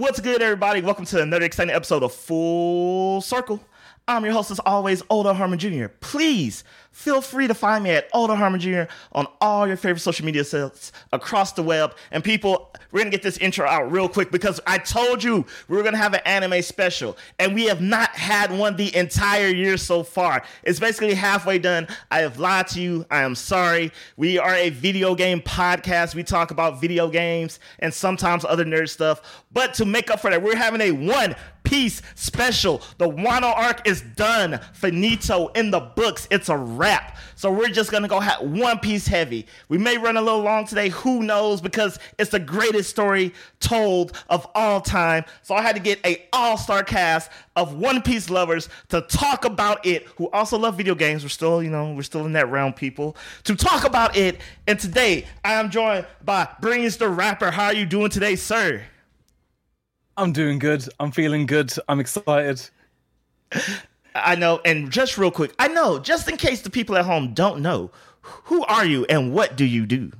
[0.00, 0.80] What's good, everybody?
[0.80, 3.60] Welcome to another exciting episode of Full Circle.
[4.10, 5.86] I'm your host, as always, Oda Harmon Jr.
[6.00, 8.82] Please feel free to find me at Oda Harmon Jr.
[9.12, 11.94] on all your favorite social media sites across the web.
[12.10, 15.76] And people, we're gonna get this intro out real quick because I told you we
[15.76, 19.76] were gonna have an anime special, and we have not had one the entire year
[19.76, 20.42] so far.
[20.64, 21.86] It's basically halfway done.
[22.10, 23.06] I have lied to you.
[23.12, 23.92] I am sorry.
[24.16, 26.16] We are a video game podcast.
[26.16, 29.44] We talk about video games and sometimes other nerd stuff.
[29.52, 31.36] But to make up for that, we're having a one
[31.70, 32.82] piece special.
[32.98, 34.58] The Wano arc is done.
[34.72, 36.26] Finito in the books.
[36.28, 37.16] It's a wrap.
[37.36, 39.46] So we're just gonna go have One Piece heavy.
[39.68, 40.88] We may run a little long today.
[40.88, 41.60] Who knows?
[41.60, 45.24] Because it's the greatest story told of all time.
[45.42, 49.44] So I had to get a all star cast of One Piece lovers to talk
[49.44, 50.06] about it.
[50.16, 51.22] Who also love video games.
[51.22, 53.16] We're still, you know, we're still in that realm, people.
[53.44, 54.40] To talk about it.
[54.66, 57.52] And today I am joined by Breeze the rapper.
[57.52, 58.82] How are you doing today, sir?
[60.20, 60.86] I'm doing good.
[61.00, 61.72] I'm feeling good.
[61.88, 62.60] I'm excited.
[64.14, 67.32] I know, and just real quick, I know, just in case the people at home
[67.32, 67.90] don't know,
[68.20, 70.12] who are you and what do you do?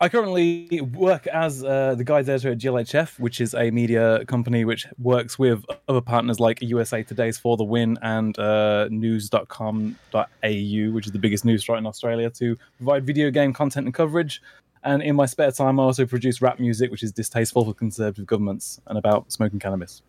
[0.00, 4.64] I currently work as uh, the guide editor at GLHF, which is a media company
[4.64, 9.94] which works with other partners like USA Today's For the Win and uh, news.com.au,
[10.40, 14.40] which is the biggest news site in Australia, to provide video game content and coverage.
[14.86, 18.24] And in my spare time, I also produce rap music, which is distasteful for conservative
[18.24, 20.00] governments and about smoking cannabis.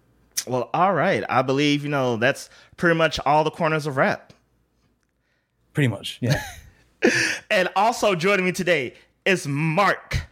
[0.45, 1.23] Well, all right.
[1.27, 2.47] I believe, you know, that's
[2.77, 4.33] pretty much all the corners of rap.
[5.73, 6.43] Pretty much, yeah.
[7.51, 8.93] and also joining me today
[9.25, 10.27] is Mark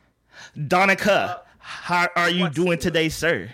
[0.68, 1.42] Donica.
[1.58, 3.50] How are you doing today, sir?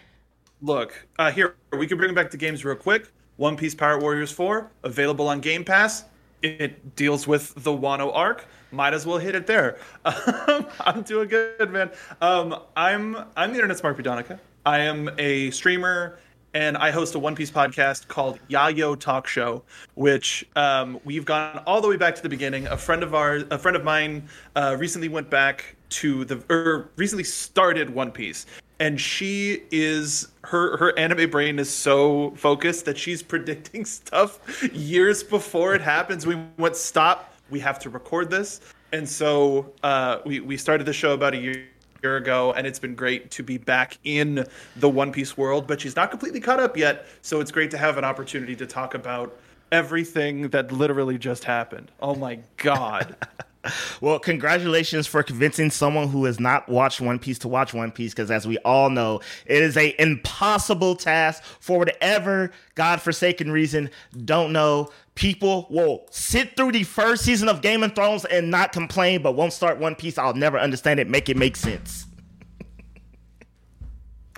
[0.61, 3.11] Look, uh, here, we can bring back the games real quick.
[3.37, 6.03] One Piece Pirate Warriors 4, available on Game Pass.
[6.41, 8.45] It deals with the Wano arc.
[8.71, 9.77] Might as well hit it there.
[10.47, 11.91] Um, I'm doing good, man.
[12.21, 14.39] Um, I'm I'm the Internet Smart Donica.
[14.65, 16.19] I am a streamer
[16.53, 19.63] and I host a One Piece podcast called Yayo Talk Show,
[19.95, 22.67] which um, we've gone all the way back to the beginning.
[22.67, 26.89] A friend of ours, a friend of mine, uh, recently went back to the or
[26.95, 28.45] recently started One Piece,
[28.79, 34.39] and she is her her anime brain is so focused that she's predicting stuff
[34.73, 36.25] years before it happens.
[36.25, 37.30] We went stop.
[37.51, 41.37] We have to record this, and so uh, we we started the show about a
[41.37, 41.67] year
[42.03, 44.45] year ago, and it's been great to be back in
[44.75, 45.67] the One Piece world.
[45.67, 48.65] But she's not completely caught up yet, so it's great to have an opportunity to
[48.65, 49.37] talk about
[49.71, 51.91] everything that literally just happened.
[52.01, 53.15] Oh my god.
[54.01, 58.11] well, congratulations for convincing someone who has not watched One Piece to watch One Piece,
[58.11, 63.89] because as we all know, it is a impossible task for whatever godforsaken reason.
[64.25, 64.89] Don't know.
[65.21, 69.33] People will sit through the first season of Game of Thrones and not complain, but
[69.33, 70.17] won't start One Piece.
[70.17, 71.07] I'll never understand it.
[71.07, 72.07] Make it make sense.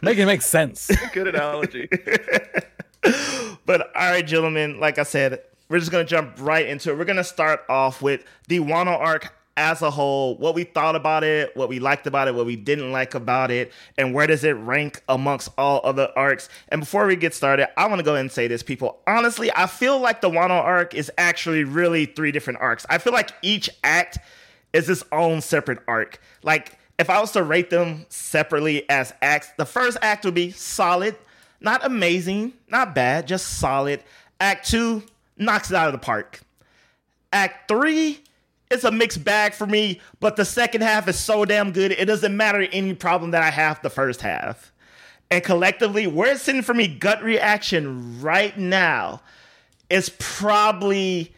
[0.02, 0.92] Make it make sense.
[1.14, 1.88] Good analogy.
[3.66, 5.40] but all right, gentlemen, like I said,
[5.70, 6.98] we're just gonna jump right into it.
[6.98, 11.24] We're gonna start off with the Wano arc as a whole, what we thought about
[11.24, 14.44] it, what we liked about it, what we didn't like about it, and where does
[14.44, 16.50] it rank amongst all other arcs.
[16.70, 19.00] And before we get started, I want to go ahead and say this, people.
[19.06, 22.86] Honestly, I feel like the Wano arc is actually really three different arcs.
[22.90, 24.18] I feel like each act
[24.74, 26.20] is its own separate arc.
[26.42, 30.52] Like if I was to rate them separately as acts, the first act would be
[30.52, 31.16] solid,
[31.62, 34.04] not amazing, not bad, just solid.
[34.40, 35.04] Act two,
[35.38, 36.42] knocks it out of the park.
[37.32, 38.20] Act three,
[38.74, 41.92] it's a mixed bag for me, but the second half is so damn good.
[41.92, 44.72] It doesn't matter any problem that I have the first half.
[45.32, 49.22] And collectively, where it's sitting for me, gut reaction right now
[49.90, 51.34] is probably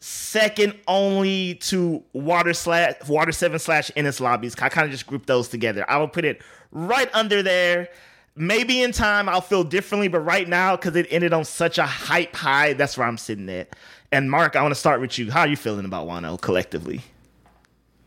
[0.00, 4.54] second only to Water slash Water Seven slash Enies Lobbies.
[4.60, 5.84] I kind of just grouped those together.
[5.88, 7.88] I will put it right under there.
[8.36, 11.86] Maybe in time I'll feel differently, but right now, because it ended on such a
[11.86, 13.74] hype high, that's where I'm sitting at.
[14.12, 15.30] And Mark, I want to start with you.
[15.30, 17.02] How are you feeling about Wano collectively?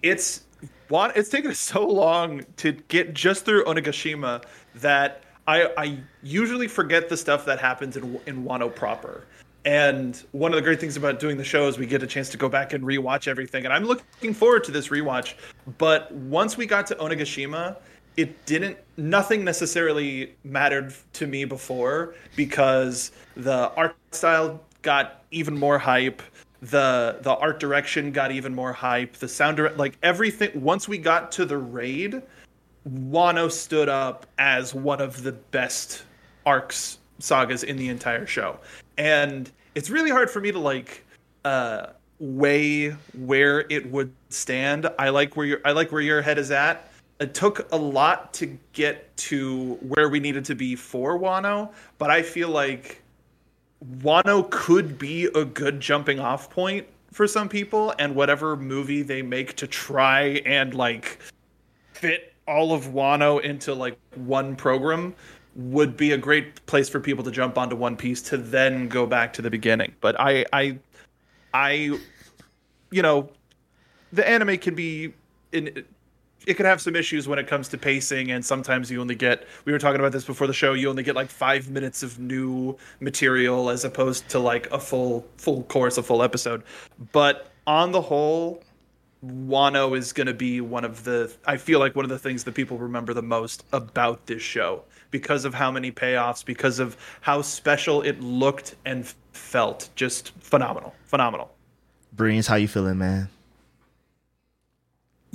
[0.01, 0.43] It's
[0.91, 4.43] it's taken so long to get just through Onigashima
[4.75, 9.23] that I, I usually forget the stuff that happens in in Wano proper.
[9.65, 12.27] And one of the great things about doing the show is we get a chance
[12.29, 13.63] to go back and rewatch everything.
[13.63, 15.35] And I'm looking forward to this rewatch.
[15.77, 17.77] But once we got to Onigashima,
[18.17, 25.79] it didn't nothing necessarily mattered to me before because the art style got even more
[25.79, 26.21] hype.
[26.61, 29.13] The the art direction got even more hype.
[29.13, 32.21] The sound direct like everything once we got to the raid
[32.89, 36.03] wano stood up as one of the best
[36.45, 38.59] arcs sagas in the entire show.
[38.97, 41.03] And it's really hard for me to like
[41.43, 41.87] uh
[42.19, 44.87] weigh where it would stand.
[44.97, 46.89] I like where your i like where your head is at.
[47.19, 52.09] It took a lot to get to where we needed to be for Wano, but
[52.09, 53.02] I feel like
[53.99, 59.21] Wano could be a good jumping off point for some people, and whatever movie they
[59.21, 61.19] make to try and like
[61.93, 65.15] fit all of Wano into like one program
[65.55, 69.05] would be a great place for people to jump onto One Piece to then go
[69.05, 69.93] back to the beginning.
[70.01, 70.79] But I I
[71.53, 71.97] I
[72.91, 73.29] you know
[74.11, 75.13] the anime can be
[75.51, 75.85] in
[76.45, 79.47] it could have some issues when it comes to pacing and sometimes you only get
[79.65, 82.19] we were talking about this before the show you only get like five minutes of
[82.19, 86.63] new material as opposed to like a full full course a full episode.
[87.11, 88.63] But on the whole
[89.25, 92.43] wano is going to be one of the i feel like one of the things
[92.43, 94.83] that people remember the most about this show.
[95.11, 99.89] Because of how many payoffs because of how special it looked and felt.
[99.95, 101.51] Just phenomenal phenomenal.
[102.11, 103.29] Breeze, how you feeling, man?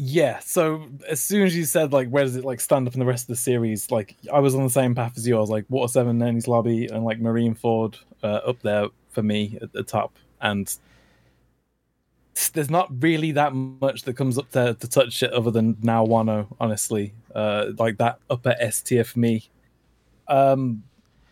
[0.01, 3.01] Yeah, so as soon as you said like where does it like stand up in
[3.01, 5.37] the rest of the series, like I was on the same path as you.
[5.37, 9.59] I was like Water Seven, Enies Lobby, and like Marineford uh, up there for me
[9.61, 10.15] at the top.
[10.41, 10.73] And
[12.53, 16.07] there's not really that much that comes up to, to touch it other than now
[16.07, 17.13] Wano, honestly.
[17.35, 19.49] Uh, like that upper S tier for me.
[20.29, 20.85] Um,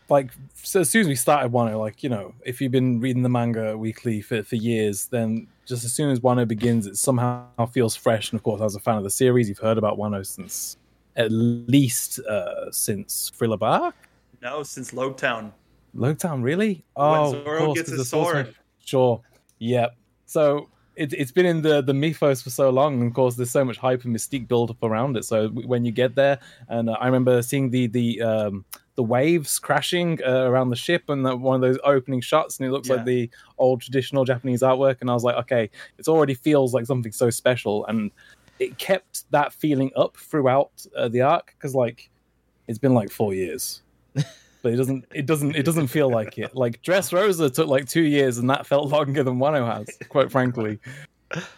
[0.09, 3.23] like so as soon as we started Wano, like you know, if you've been reading
[3.23, 7.67] the manga weekly for, for years, then just as soon as Wano begins, it somehow
[7.73, 8.31] feels fresh.
[8.31, 10.77] And of course, as a fan of the series, you've heard about Wano since
[11.17, 13.95] at least uh, since Thriller Bark.
[14.43, 15.53] No, since Loguetown.
[15.95, 16.85] Loguetown, really?
[16.95, 18.55] Oh, when Zoro gets his sword.
[18.85, 19.21] Sure.
[19.59, 19.97] Yep.
[20.27, 23.51] So it, it's been in the the mythos for so long, and of course, there's
[23.51, 25.25] so much hype and mystique built up around it.
[25.25, 26.39] So when you get there,
[26.69, 28.65] and uh, I remember seeing the the um,
[28.97, 32.67] the waves crashing uh, around the ship and the, one of those opening shots and
[32.67, 32.97] it looks Yeah.
[32.97, 36.87] like the old traditional japanese artwork and i was like okay it already feels like
[36.87, 37.87] something so special.
[37.87, 38.11] And
[38.59, 42.09] it kept that feeling up throughout uh, the arc because like
[42.69, 43.83] it's been like four years.
[44.63, 46.57] But it doesn't it doesn't it doesn't feel like it.
[46.57, 50.81] Like Dressrosa took like two years and that felt longer than wano has quite frankly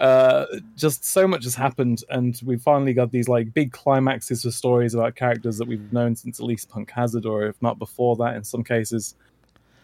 [0.01, 4.51] uh just so much has happened and we've finally got these like big climaxes for
[4.51, 8.17] stories about characters that we've known since at least punk hazard or if not before
[8.17, 9.15] that in some cases.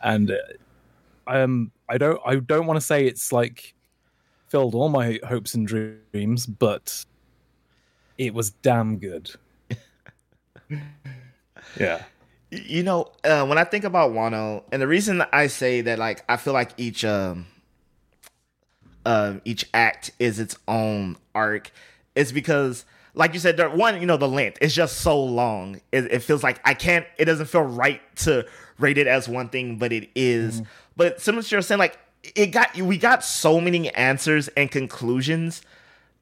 [0.02, 0.36] And uh,
[1.26, 3.74] um i don't i don't want to say it's like
[4.48, 7.04] filled all my hopes and dreams but
[8.18, 9.30] it was damn good.
[11.78, 12.02] Yeah.
[12.50, 16.24] You know, uh, when I think about Wano, and the reason I say that, like,
[16.28, 17.46] I feel like each um,
[19.04, 21.70] uh, each act is its own arc,
[22.14, 22.84] is because,
[23.14, 25.80] like you said, there, one, you know, the length is just so long.
[25.92, 27.06] It, it feels like I can't.
[27.18, 28.46] It doesn't feel right to
[28.78, 30.62] rate it as one thing, but it is.
[30.96, 31.98] But similar to you're saying, like,
[32.34, 35.62] it got we got so many answers and conclusions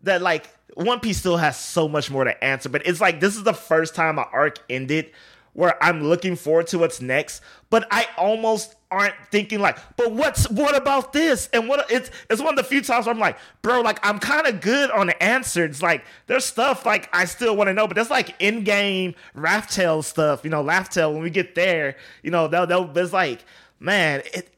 [0.03, 3.37] that like One Piece still has so much more to answer, but it's like this
[3.37, 5.11] is the first time an arc ended
[5.55, 10.49] where I'm looking forward to what's next, but I almost aren't thinking like, but what's
[10.51, 11.49] what about this?
[11.53, 14.19] And what it's it's one of the few times where I'm like, bro, like I'm
[14.19, 15.83] kind of good on the answers.
[15.83, 20.43] Like there's stuff like I still want to know, but that's like in-game Raftel stuff,
[20.45, 23.45] you know, Raftel when we get there, you know, they'll, they'll it's like,
[23.79, 24.49] man, it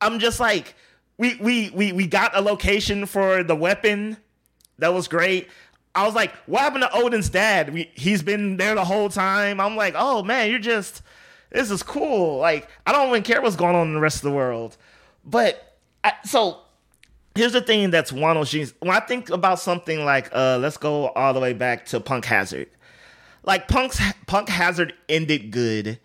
[0.00, 0.74] I'm just like,
[1.16, 4.16] we we we we got a location for the weapon.
[4.78, 5.48] That was great.
[5.94, 7.74] I was like, what happened to Oden's dad?
[7.94, 9.60] He's been there the whole time.
[9.60, 11.02] I'm like, oh man, you're just
[11.50, 12.38] this is cool.
[12.38, 14.76] Like, I don't even care what's going on in the rest of the world.
[15.24, 16.58] But I, so
[17.34, 21.08] here's the thing that's of those when I think about something like uh let's go
[21.08, 22.68] all the way back to Punk Hazard.
[23.44, 25.98] Like Punk's Punk Hazard ended good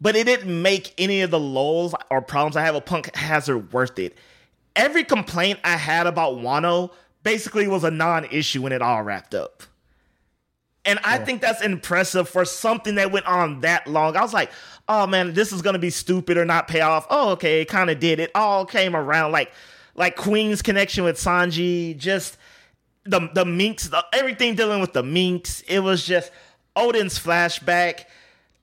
[0.00, 3.72] but it didn't make any of the lulls or problems I have with Punk Hazard
[3.72, 4.16] worth it.
[4.74, 6.90] Every complaint I had about Wano
[7.26, 9.64] basically was a non-issue when it all wrapped up.
[10.84, 14.16] And I think that's impressive for something that went on that long.
[14.16, 14.52] I was like,
[14.88, 17.04] oh man, this is gonna be stupid or not pay off.
[17.10, 18.20] Oh, okay, it kind of did.
[18.20, 19.50] It all came around like
[19.96, 22.36] like Queen's connection with Sanji, just
[23.04, 25.62] the the minks, the, everything dealing with the minks.
[25.62, 26.30] It was just
[26.76, 28.04] Oden's flashback.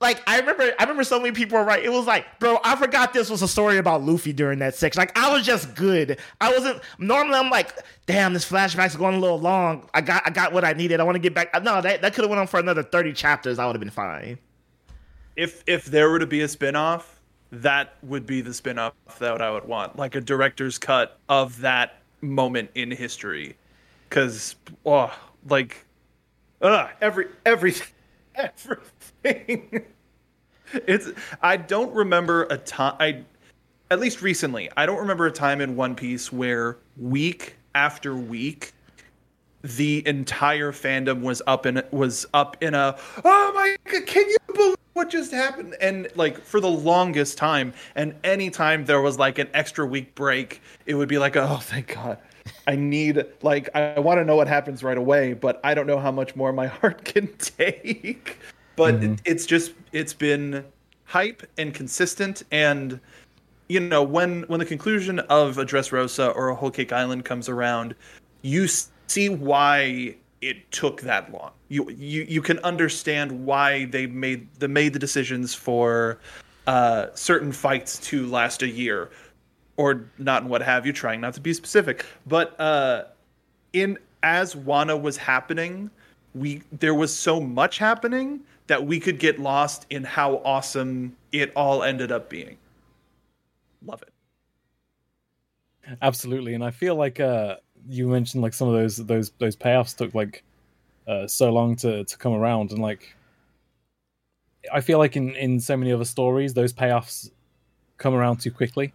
[0.03, 1.83] Like I remember, I remember so many people were right.
[1.83, 4.99] It was like, bro, I forgot this was a story about Luffy during that section.
[4.99, 6.19] Like I was just good.
[6.41, 7.35] I wasn't normally.
[7.35, 7.73] I'm like,
[8.05, 9.89] damn, this flashback's going a little long.
[9.93, 10.99] I got, I got what I needed.
[10.99, 11.53] I want to get back.
[11.63, 13.59] No, that that could have went on for another thirty chapters.
[13.59, 14.37] I would have been fine.
[15.37, 19.51] if if there were to be a spin-off that would be the spin-off that I
[19.51, 23.55] would want like a director's cut of that moment in history
[24.09, 24.55] cuz
[24.85, 25.15] oh
[25.49, 25.85] like
[26.61, 27.73] uh every every
[28.35, 28.83] everything
[30.73, 31.11] it's
[31.41, 33.23] I don't remember a time I
[33.91, 38.73] at least recently I don't remember a time in One Piece where week after week
[39.61, 44.37] the entire fandom was up in was up in a oh my god can you
[44.53, 45.75] believe what just happened?
[45.81, 50.61] And like for the longest time and anytime there was like an extra week break
[50.85, 52.19] it would be like oh thank god.
[52.67, 55.97] I need like i want to know what happens right away but i don't know
[55.97, 58.37] how much more my heart can take
[58.75, 59.13] but Mhm.
[59.13, 60.63] it, it's just it's been
[61.05, 62.99] hype and consistent and
[63.67, 67.49] you know when when the conclusion of a Dressrosa or a Whole Cake Island comes
[67.49, 67.95] around,
[68.41, 68.67] you
[69.07, 71.51] see why it took that long.
[71.69, 76.19] You you you can understand why they made the made the decisions for
[76.67, 79.09] uh, certain fights to last a year,
[79.77, 80.93] or not, and what have you.
[80.93, 83.05] Trying not to be specific, but uh,
[83.71, 85.89] in as Wano was happening,
[86.35, 91.51] we there was so much happening that we could get lost in how awesome it
[91.55, 92.57] all ended up being.
[93.85, 94.13] Love it.
[96.01, 97.57] Absolutely, and I feel like uh,
[97.89, 100.43] you mentioned like some of those those those payoffs took like
[101.07, 103.15] uh, so long to to come around, and like
[104.71, 107.31] I feel like in in so many other stories, those payoffs
[107.97, 108.93] come around too quickly,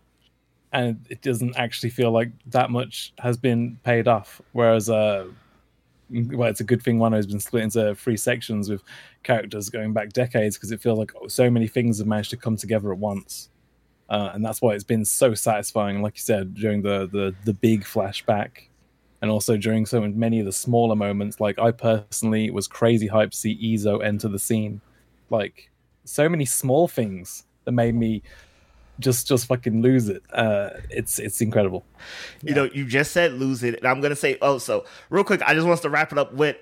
[0.72, 4.40] and it doesn't actually feel like that much has been paid off.
[4.52, 5.26] Whereas, uh,
[6.10, 8.82] well, it's a good thing one has been split into three sections with
[9.22, 12.56] characters going back decades because it feels like so many things have managed to come
[12.56, 13.50] together at once
[14.08, 16.00] uh, and that's why it's been so satisfying.
[16.00, 18.68] Like you said, during the the the big flashback,
[19.20, 21.40] and also during so many of the smaller moments.
[21.40, 24.80] Like I personally was crazy hyped to see Izo enter the scene.
[25.30, 25.70] Like
[26.04, 28.22] so many small things that made me
[29.00, 30.22] just just fucking lose it.
[30.32, 31.84] Uh, it's it's incredible.
[32.42, 35.42] You know, you just said lose it, and I'm gonna say oh, so real quick.
[35.42, 36.56] I just want to wrap it up with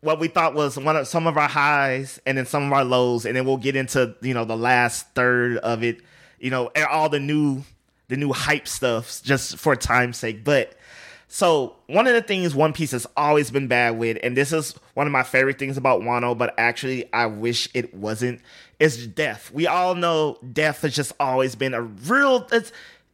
[0.00, 2.84] what we thought was one of some of our highs, and then some of our
[2.84, 6.00] lows, and then we'll get into you know the last third of it.
[6.38, 7.62] You know, all the new
[8.08, 10.44] the new hype stuff just for time's sake.
[10.44, 10.74] But
[11.32, 14.74] so one of the things One Piece has always been bad with, and this is
[14.94, 18.40] one of my favorite things about Wano, but actually I wish it wasn't,
[18.80, 19.52] is death.
[19.52, 22.72] We all know death has just always been a real it's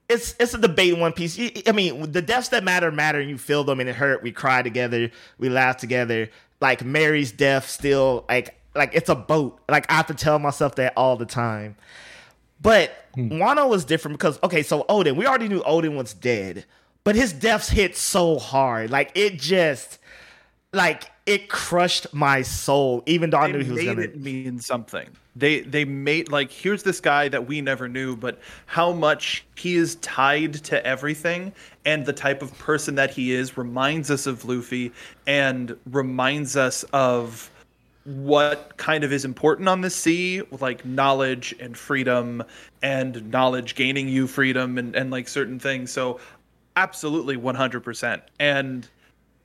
[0.08, 1.38] it's it's a debate in One Piece.
[1.66, 4.22] I mean, the deaths that matter matter, and you feel them and it hurt.
[4.22, 6.30] We cry together, we laugh together.
[6.58, 9.60] Like Merry's death, still like like it's a boat.
[9.68, 11.76] Like I have to tell myself that all the time.
[12.62, 13.28] But hmm.
[13.32, 16.64] Wano was different because okay, so Oden, we already knew Oden was dead,
[17.06, 20.00] but his deaths hit so hard, like it just,
[20.72, 23.04] like it crushed my soul.
[23.06, 24.00] Even though I knew he was gonna.
[24.00, 25.08] it mean something.
[25.36, 29.76] They they made like here's this guy that we never knew, but how much he
[29.76, 31.52] is tied to everything,
[31.84, 34.90] and the type of person that he is reminds us of Luffy,
[35.28, 37.48] and reminds us of
[38.06, 42.42] what kind of is important on the sea, like knowledge and freedom,
[42.80, 45.92] and knowledge gaining you freedom, and and like certain things.
[45.92, 46.20] So,
[46.76, 48.22] absolutely one hundred percent.
[48.38, 48.88] And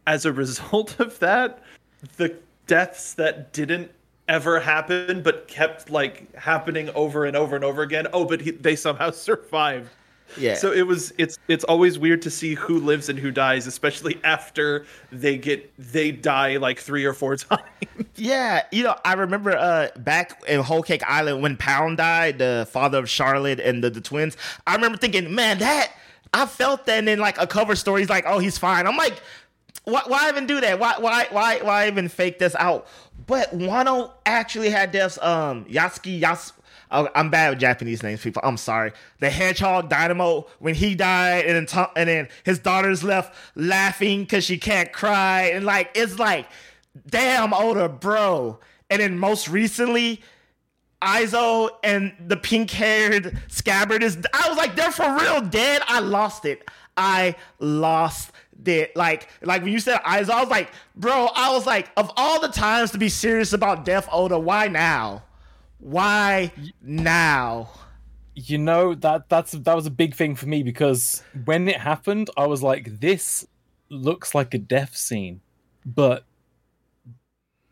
[0.08, 1.64] as a result of that,
[2.18, 2.36] the
[2.68, 3.92] deaths that didn't
[4.28, 8.08] ever happen but kept like happening over and over and over again.
[8.14, 9.90] Oh, but he, they somehow survived.
[10.38, 10.56] Yeah.
[10.56, 14.20] So it was it's it's always weird to see who lives and who dies, especially
[14.24, 17.62] after they get they die like three or four times.
[18.16, 22.68] Yeah, you know, I remember uh back in Whole Cake Island when Pound died, the
[22.72, 24.38] father of Charlotte and the, the twins.
[24.66, 25.92] I remember thinking, man, that
[26.34, 28.88] I felt that and then like a cover story's like, oh, he's fine.
[28.88, 29.22] I'm like,
[29.84, 30.80] why, why even do that?
[30.80, 32.88] Why why why why even fake this out?
[33.28, 35.18] But Wano actually had deaths.
[35.22, 36.54] Um, Yasuki Yas.
[36.92, 38.42] oh, I'm bad with Japanese names, people.
[38.46, 38.92] I'm sorry.
[39.20, 44.22] The Hedgehog Dynamo when he died, and then to- and then his daughter's left laughing
[44.22, 46.48] because she can't cry, and like it's like,
[47.08, 48.60] damn, Oda, bro.
[48.90, 50.22] And then most recently,
[51.02, 54.18] Izo and the pink haired scabbard is.
[54.34, 55.82] I was like, they're for real dead.
[55.88, 56.70] I lost it.
[56.96, 58.32] I lost
[58.66, 58.96] it.
[58.96, 62.40] Like, like when you said Izo, I was like, bro, I was like, of all
[62.40, 65.24] the times to be serious about Death Oda, why now?
[65.80, 67.70] Why now?
[68.36, 72.30] You know that that's that was a big thing for me because when it happened,
[72.38, 73.46] I was like, "This
[73.90, 75.42] looks like a death scene,"
[75.86, 76.24] but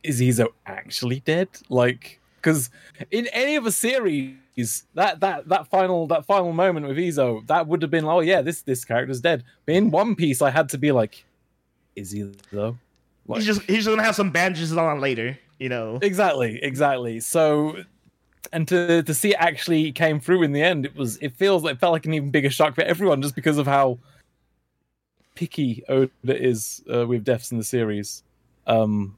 [0.03, 1.47] is Izo actually dead?
[1.69, 2.69] Like, because
[3.11, 7.67] in any of the series, that that that final that final moment with Izo, that
[7.67, 10.69] would have been, "Oh yeah, this this character's dead." But in One Piece, I had
[10.69, 11.25] to be like,
[11.95, 12.77] "Is he though?"
[13.27, 15.99] Like, He's just he's gonna have some bandages on later, you know.
[16.01, 17.83] exactly exactly so
[18.51, 21.63] and to to see it actually came through in the end it was it feels
[21.65, 23.99] it felt like an even bigger shock for everyone just because of how
[25.35, 28.23] picky oda is uh, with deaths in the series
[28.67, 29.15] um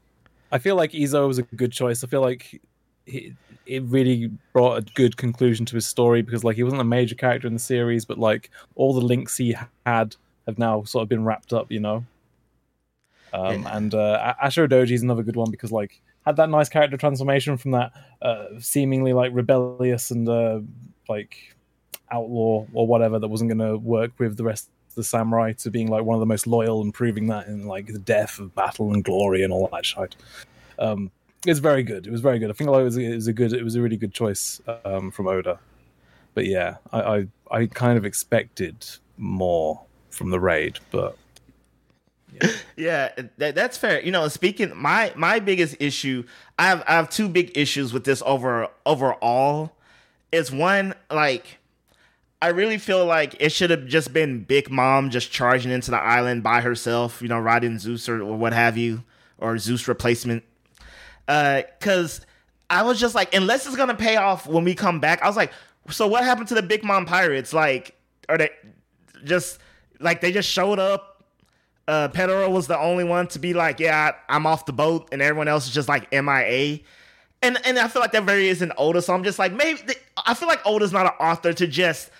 [0.50, 2.60] i feel like izo was a good choice i feel like
[3.06, 3.34] he,
[3.66, 7.14] it really brought a good conclusion to his story because like he wasn't a major
[7.14, 9.56] character in the series but like all the links he
[9.86, 10.16] had
[10.46, 12.04] have now sort of been wrapped up you know
[13.32, 13.76] Um, yeah.
[13.76, 17.56] And uh, Ashura Doji is another good one because like had that nice character transformation
[17.56, 20.60] from that uh, seemingly like rebellious and uh,
[21.08, 21.54] like
[22.10, 25.70] outlaw or whatever that wasn't going to work with the rest of the samurai to
[25.70, 28.54] being like one of the most loyal and proving that in like the death of
[28.54, 30.14] battle and glory and all that shit.
[30.78, 31.10] Um,
[31.46, 32.06] it's very good.
[32.06, 32.50] It was very good.
[32.50, 33.52] I think like, it, was, it was a good.
[33.52, 35.58] It was a really good choice um, from Oda.
[36.34, 41.16] But yeah, I, I I kind of expected more from the raid, but
[42.76, 44.00] yeah, that, that's fair.
[44.00, 46.24] You know, speaking my my biggest issue,
[46.58, 49.72] I have I have two big issues with this over overall.
[50.30, 51.58] Is one like
[52.40, 55.98] I really feel like it should have just been Big Mom just charging into the
[55.98, 59.04] island by herself, you know, riding Zeus or, or what have you,
[59.38, 60.42] or Zeus replacement.
[61.28, 62.20] Uh, cause
[62.68, 65.36] I was just like, unless it's gonna pay off when we come back, I was
[65.36, 65.52] like,
[65.90, 67.52] so what happened to the Big Mom pirates?
[67.52, 67.94] Like,
[68.28, 68.50] are they
[69.24, 69.58] just
[70.00, 71.12] like they just showed up
[71.88, 75.20] uh, Pedro was the only one to be like, "Yeah, I'm off the boat," and
[75.20, 76.80] everyone else is just like MIA.
[77.42, 79.80] And and I feel like that very isn't Oda, so I'm just like, maybe
[80.24, 82.10] I feel like Oda's not an author to just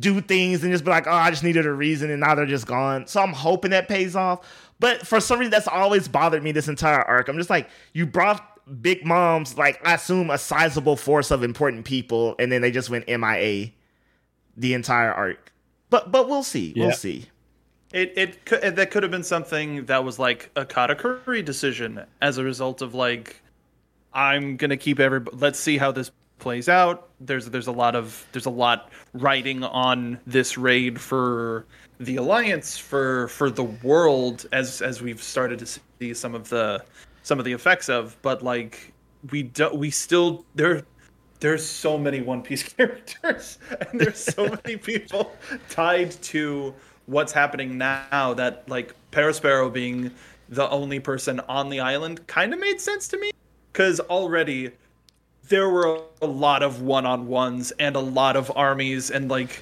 [0.00, 2.46] do things and just be like, "Oh, I just needed a reason," and now they're
[2.46, 3.06] just gone.
[3.06, 4.40] So I'm hoping that pays off.
[4.82, 7.28] But for some reason, that's always bothered me this entire arc.
[7.28, 11.84] I'm just like, you brought Big Mom's like I assume a sizable force of important
[11.84, 13.70] people, and then they just went MIA
[14.56, 15.52] the entire arc.
[15.88, 16.72] But but we'll see.
[16.74, 16.86] Yeah.
[16.86, 17.26] We'll see.
[17.92, 22.38] It it could, that could have been something that was like a Katakuri decision as
[22.38, 23.40] a result of like
[24.12, 25.20] I'm gonna keep every.
[25.32, 26.10] Let's see how this
[26.40, 27.08] plays out.
[27.20, 31.66] There's there's a lot of there's a lot writing on this raid for
[31.98, 36.82] the alliance for for the world as as we've started to see some of the
[37.22, 38.16] some of the effects of.
[38.22, 38.92] But like
[39.30, 40.82] we do we still there
[41.40, 43.58] there's so many One Piece characters
[43.90, 45.32] and there's so many people
[45.68, 46.74] tied to
[47.06, 50.10] what's happening now that like Perospero being
[50.48, 53.30] the only person on the island kind of made sense to me
[53.72, 54.70] because already
[55.48, 59.60] there were a lot of one-on-ones and a lot of armies and like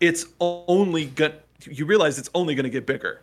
[0.00, 1.34] it's only good
[1.66, 3.20] you realize it's only going to get bigger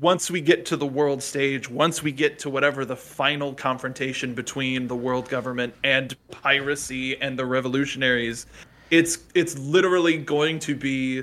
[0.00, 4.34] once we get to the world stage once we get to whatever the final confrontation
[4.34, 8.46] between the world government and piracy and the revolutionaries
[8.90, 11.22] it's it's literally going to be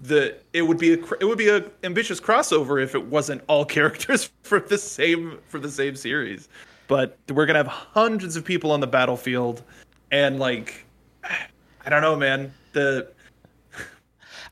[0.00, 3.64] the it would be a it would be a ambitious crossover if it wasn't all
[3.76, 6.48] characters for the same for the same series.
[6.86, 9.62] But we're gonna have hundreds of people on the battlefield,
[10.10, 10.86] and like,
[11.24, 12.52] I don't know, man.
[12.72, 13.08] The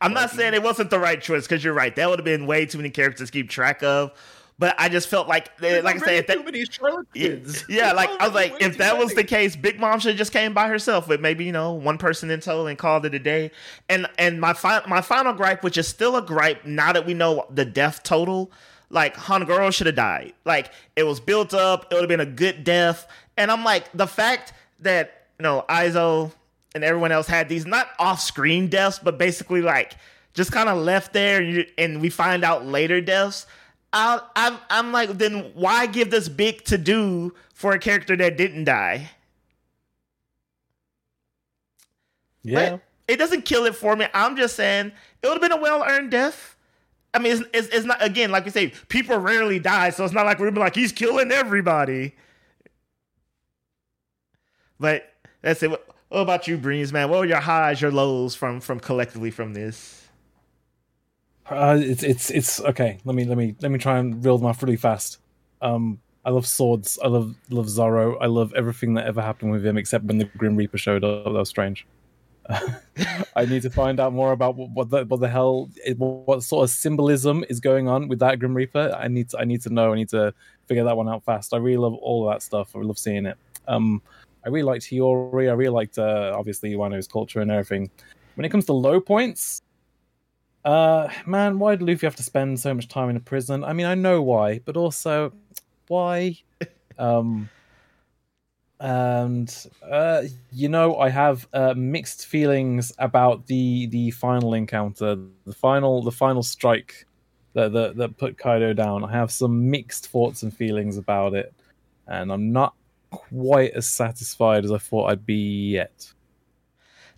[0.01, 1.95] I'm not saying it wasn't the right choice because you're right.
[1.97, 4.13] That would have been way too many characters to keep track of.
[4.59, 7.65] But I just felt like, eh, There's like I said, too many Charlotte kids.
[7.69, 10.33] Yeah, like I was like, if that was the case, Big Mom should have just
[10.33, 13.19] came by herself with maybe you know one person in tow and called it a
[13.19, 13.51] day.
[13.91, 17.13] And and my fi- my final gripe, which is still a gripe now that we
[17.13, 18.51] know the death total,
[18.89, 20.33] like Hangoro should have died.
[20.47, 23.07] Like it was built up, it would have been a good death.
[23.37, 26.33] And I'm like, the fact that you know Izo
[26.77, 29.97] and everyone else had these not off screen deaths, but basically like
[30.35, 33.47] just kind of left there, and, you, and we find out later deaths
[33.93, 38.37] I, I'm, I'm like, then why give this big to do for a character that
[38.37, 39.11] didn't die?
[42.43, 42.71] Yeah.
[42.71, 44.07] But it doesn't kill it for me.
[44.13, 46.57] I'm just saying it would have been a well earned death.
[47.15, 50.13] I mean, it's, it's, it's, not, again, like we say, people rarely die, so it's
[50.13, 52.15] not like we're like, he's killing everybody.
[54.79, 55.11] But
[55.41, 55.71] that's it.
[56.17, 57.11] What, about you, Breeze, man?
[57.11, 60.09] What were your highs, your lows from from collectively from this?
[61.45, 62.97] Uh, it's it's it's okay.
[63.05, 65.19] Let me let me let me try and reel them off really fast.
[65.61, 66.99] Um, I love swords.
[67.05, 68.17] I love love Zoro.
[68.17, 71.25] I love everything that ever happened with him, except when the Grim Reaper showed up.
[71.25, 71.87] That was strange.
[73.37, 76.65] I need to find out more about what, what the what the hell what sort
[76.65, 78.97] of symbolism is going on with that Grim Reaper.
[78.99, 79.93] I need to I need to know.
[79.93, 80.33] I need to
[80.65, 81.53] figure that one out fast.
[81.53, 82.75] I really love all of that stuff.
[82.75, 83.37] I love seeing it.
[83.69, 84.01] Um,
[84.47, 85.51] I really liked Hiyori.
[85.51, 87.91] I really liked uh, obviously Wano's culture and everything.
[88.37, 89.61] When it comes to low points,
[90.65, 93.65] uh, man, why did Luffy have to spend so much time in a prison?
[93.65, 95.33] I mean, I know why, but also
[95.89, 96.37] why?
[96.99, 97.49] um,
[98.79, 105.55] and uh, you know, I have uh, mixed feelings about the the final encounter, the
[105.55, 107.07] final the final strike
[107.55, 109.03] that that, that put Kaido down.
[109.03, 111.53] I have some mixed thoughts and feelings about it,
[112.07, 112.75] and I'm not
[113.11, 116.13] quite as satisfied as I thought I'd be yet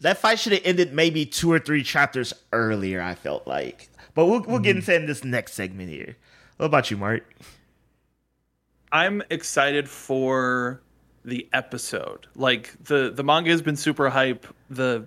[0.00, 3.02] that fight should have ended maybe two or three chapters earlier.
[3.02, 4.90] I felt like, but we'll we'll get mm-hmm.
[4.90, 6.16] into this next segment here.
[6.56, 7.24] What about you, Mark?
[8.92, 10.80] I'm excited for
[11.24, 12.26] the episode.
[12.34, 14.46] Like the the manga has been super hype.
[14.70, 15.06] The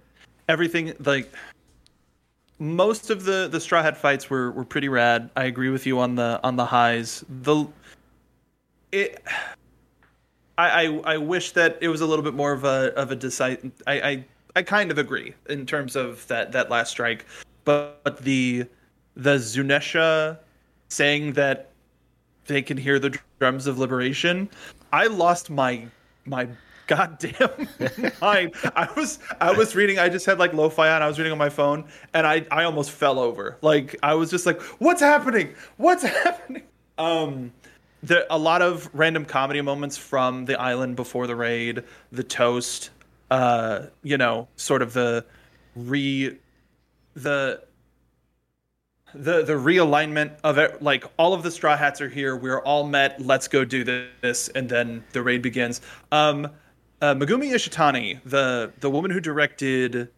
[0.50, 1.32] everything like
[2.60, 5.30] most of the the straw hat fights were were pretty rad.
[5.36, 7.24] I agree with you on the on the highs.
[7.30, 7.66] The
[8.92, 9.24] it.
[10.58, 13.16] I, I, I wish that it was a little bit more of a of a
[13.16, 13.72] decisive.
[13.88, 17.26] I, I I kind of agree in terms of that that last strike,
[17.64, 18.66] but, but the
[19.16, 20.40] the Zunesha
[20.90, 21.72] saying that
[22.46, 24.50] they can hear the drums of liberation.
[24.92, 25.88] I lost my
[26.26, 26.48] my
[26.88, 27.68] goddamn
[28.22, 28.54] mind.
[28.76, 30.00] I was I was reading.
[30.00, 31.02] I just had like lo-fi on.
[31.02, 33.58] I was reading on my phone, and I I almost fell over.
[33.62, 35.54] Like I was just like, "What's happening?
[35.78, 36.64] What's happening?"
[36.98, 37.54] Um,
[38.30, 42.90] a lot of random comedy moments from the island before the raid, the toast.
[43.30, 45.26] Uh, you know, sort of the
[45.76, 46.38] re
[47.14, 47.64] the
[49.14, 50.82] the the realignment of it.
[50.82, 52.36] Like all of the straw hats are here.
[52.36, 53.22] We're all met.
[53.22, 54.50] Let's go do this.
[54.50, 55.82] And then the raid begins.
[56.12, 56.50] Um
[57.02, 60.10] uh, Megumi Ishitani, the the woman who directed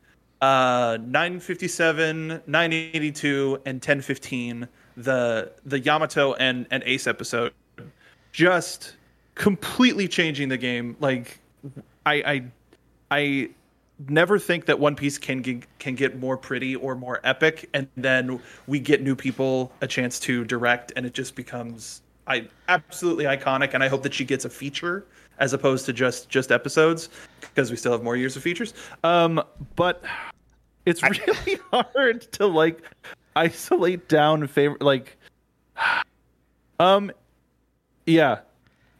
[0.41, 4.67] uh, 957, 982, and 1015,
[4.97, 7.53] the the Yamato and, and Ace episode,
[8.33, 8.95] just
[9.35, 10.97] completely changing the game.
[10.99, 11.39] Like,
[12.05, 12.43] I I,
[13.11, 13.49] I
[14.09, 17.87] never think that One Piece can get, can get more pretty or more epic, and
[17.95, 23.25] then we get new people a chance to direct, and it just becomes I absolutely
[23.25, 23.73] iconic.
[23.73, 25.05] And I hope that she gets a feature
[25.39, 27.09] as opposed to just just episodes
[27.41, 28.73] because we still have more years of features.
[29.03, 29.41] Um,
[29.75, 30.03] but
[30.85, 32.81] it's really hard to like
[33.35, 35.17] isolate down favorite like
[36.79, 37.11] um
[38.05, 38.39] yeah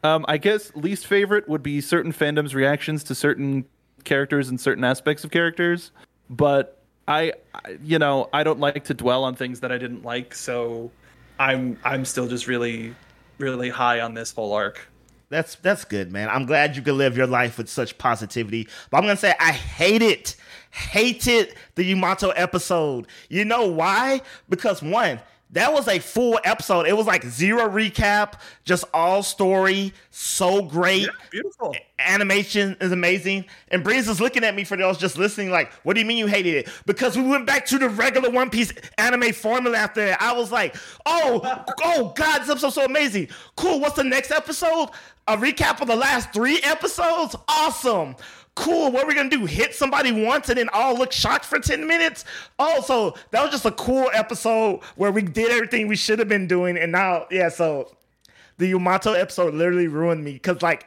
[0.02, 3.64] um i guess least favorite would be certain fandoms reactions to certain
[4.04, 5.90] characters and certain aspects of characters
[6.30, 7.34] but I,
[7.82, 10.90] you know i don't like to dwell on things that i didn't like so
[11.38, 12.94] i'm i'm still just really
[13.38, 14.88] really high on this whole arc
[15.34, 16.28] that's that's good, man.
[16.28, 18.68] I'm glad you could live your life with such positivity.
[18.90, 20.36] But I'm gonna say I hate it,
[20.70, 23.08] hated the Yamato episode.
[23.28, 24.22] You know why?
[24.48, 25.18] Because one,
[25.54, 26.86] that was a full episode.
[26.86, 29.92] It was like zero recap, just all story.
[30.10, 31.02] So great.
[31.02, 31.76] Yeah, beautiful.
[31.98, 33.44] Animation is amazing.
[33.68, 36.18] And Breeze is looking at me for those just listening, like, what do you mean
[36.18, 36.68] you hated it?
[36.86, 40.20] Because we went back to the regular One Piece anime formula after that.
[40.20, 43.28] I was like, oh, oh God, this episode's so amazing.
[43.56, 43.80] Cool.
[43.80, 44.90] What's the next episode?
[45.26, 47.34] A recap of the last three episodes?
[47.48, 48.16] Awesome
[48.54, 48.90] cool.
[48.90, 49.46] What are we gonna do?
[49.46, 52.24] Hit somebody once and then all look shocked for 10 minutes?
[52.58, 56.28] Oh, so that was just a cool episode where we did everything we should have
[56.28, 56.76] been doing.
[56.76, 57.94] And now, yeah, so
[58.58, 60.86] the Yamato episode literally ruined me because like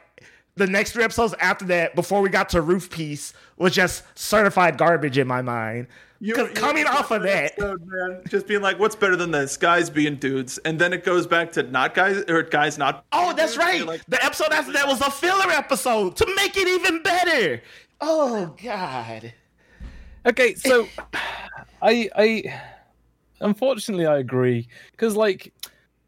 [0.56, 4.76] the next three episodes after that, before we got to Roof Piece, was just certified
[4.76, 5.86] garbage in my mind.
[6.20, 9.56] Because coming off of that, episode, man, just being like, "What's better than this?
[9.56, 13.04] Guys being dudes," and then it goes back to not guys or guys not.
[13.12, 13.86] Oh, that's dudes, right.
[13.86, 17.62] Like, the episode after that was a filler episode to make it even better.
[18.00, 19.32] Oh God.
[20.26, 20.88] Okay, so
[21.80, 22.60] I I
[23.40, 25.52] unfortunately I agree because like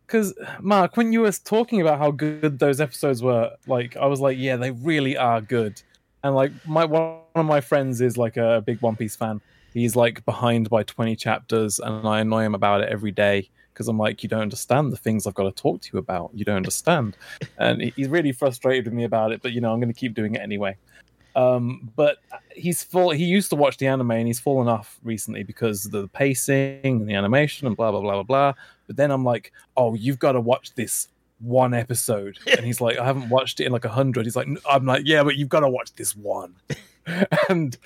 [0.07, 4.21] because Mark, when you were talking about how good those episodes were, like I was
[4.21, 5.81] like, yeah, they really are good.
[6.25, 9.41] And like my one of my friends is like a big One Piece fan,
[9.73, 13.89] he's like behind by 20 chapters and i annoy him about it every day because
[13.89, 16.31] i'm like you don't understand the things i've got to talk to you about.
[16.35, 17.17] You don't understand.
[17.59, 20.15] And he's really frustrated with me about it but you know i'm going to keep
[20.15, 20.77] doing it anyway.
[21.37, 22.19] Um, but
[22.55, 25.93] he's full he used to watch the anime and he's fallen off recently because of
[25.93, 28.53] the pacing and the animation and blah blah blah blah blah.
[28.87, 32.39] But then i'm like oh you've got to watch this one episode.
[32.47, 34.27] And he's like i haven't watched it in like a hundred.
[34.27, 36.55] He's like i'm like yeah but you've got to watch this one.
[37.49, 37.77] And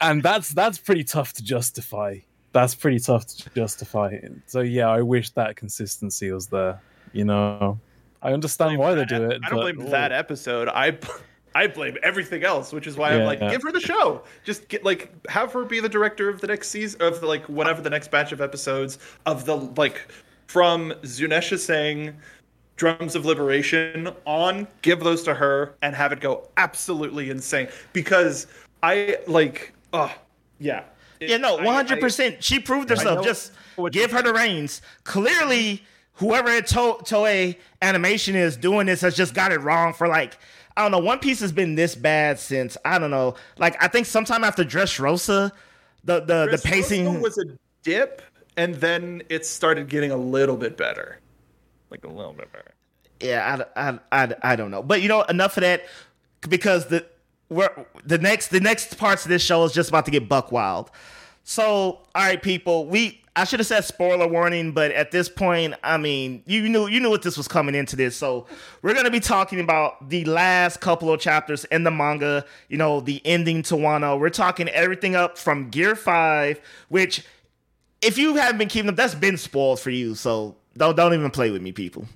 [0.00, 2.18] and that's that's pretty tough to justify.
[2.52, 4.18] That's pretty tough to justify.
[4.46, 6.80] So yeah, I wish that consistency was there.
[7.12, 7.78] You know,
[8.22, 9.40] I understand why they do it.
[9.44, 9.90] I don't but, blame oh.
[9.90, 10.68] that episode.
[10.68, 10.98] I
[11.54, 13.50] I blame everything else, which is why yeah, I'm like, yeah.
[13.50, 14.22] give her the show.
[14.44, 17.44] Just get like have her be the director of the next season of the, like
[17.44, 20.08] whatever the next batch of episodes of the like
[20.46, 22.14] from Zunesha saying
[22.76, 28.46] drums of liberation on give those to her and have it go absolutely insane because
[28.84, 30.14] i like Oh,
[30.58, 30.84] yeah.
[31.20, 32.44] It, yeah, no, one hundred percent.
[32.44, 33.24] She proved herself.
[33.24, 33.52] Just
[33.90, 34.80] give her the reins.
[35.04, 35.82] Clearly,
[36.14, 40.38] whoever at to- Toei Animation is doing this has just got it wrong for like
[40.76, 41.00] I don't know.
[41.00, 43.34] One Piece has been this bad since I don't know.
[43.58, 45.50] Like I think sometime after Dressrosa,
[46.04, 47.46] the the the pacing was a
[47.82, 48.22] dip,
[48.56, 51.18] and then it started getting a little bit better,
[51.90, 52.74] like a little bit better.
[53.20, 55.86] Yeah, I, I, I, I don't know, but you know enough of that
[56.48, 57.04] because the
[57.48, 57.70] we're
[58.04, 60.90] the next the next parts of this show is just about to get buck wild.
[61.44, 65.74] So, all right, people, we I should have said spoiler warning, but at this point,
[65.82, 68.16] I mean, you knew you knew what this was coming into this.
[68.16, 68.46] So,
[68.82, 72.44] we're gonna be talking about the last couple of chapters in the manga.
[72.68, 74.18] You know, the ending to Wano.
[74.20, 77.24] We're talking everything up from Gear Five, which
[78.02, 80.14] if you haven't been keeping up, that's been spoiled for you.
[80.14, 82.06] So don't don't even play with me, people.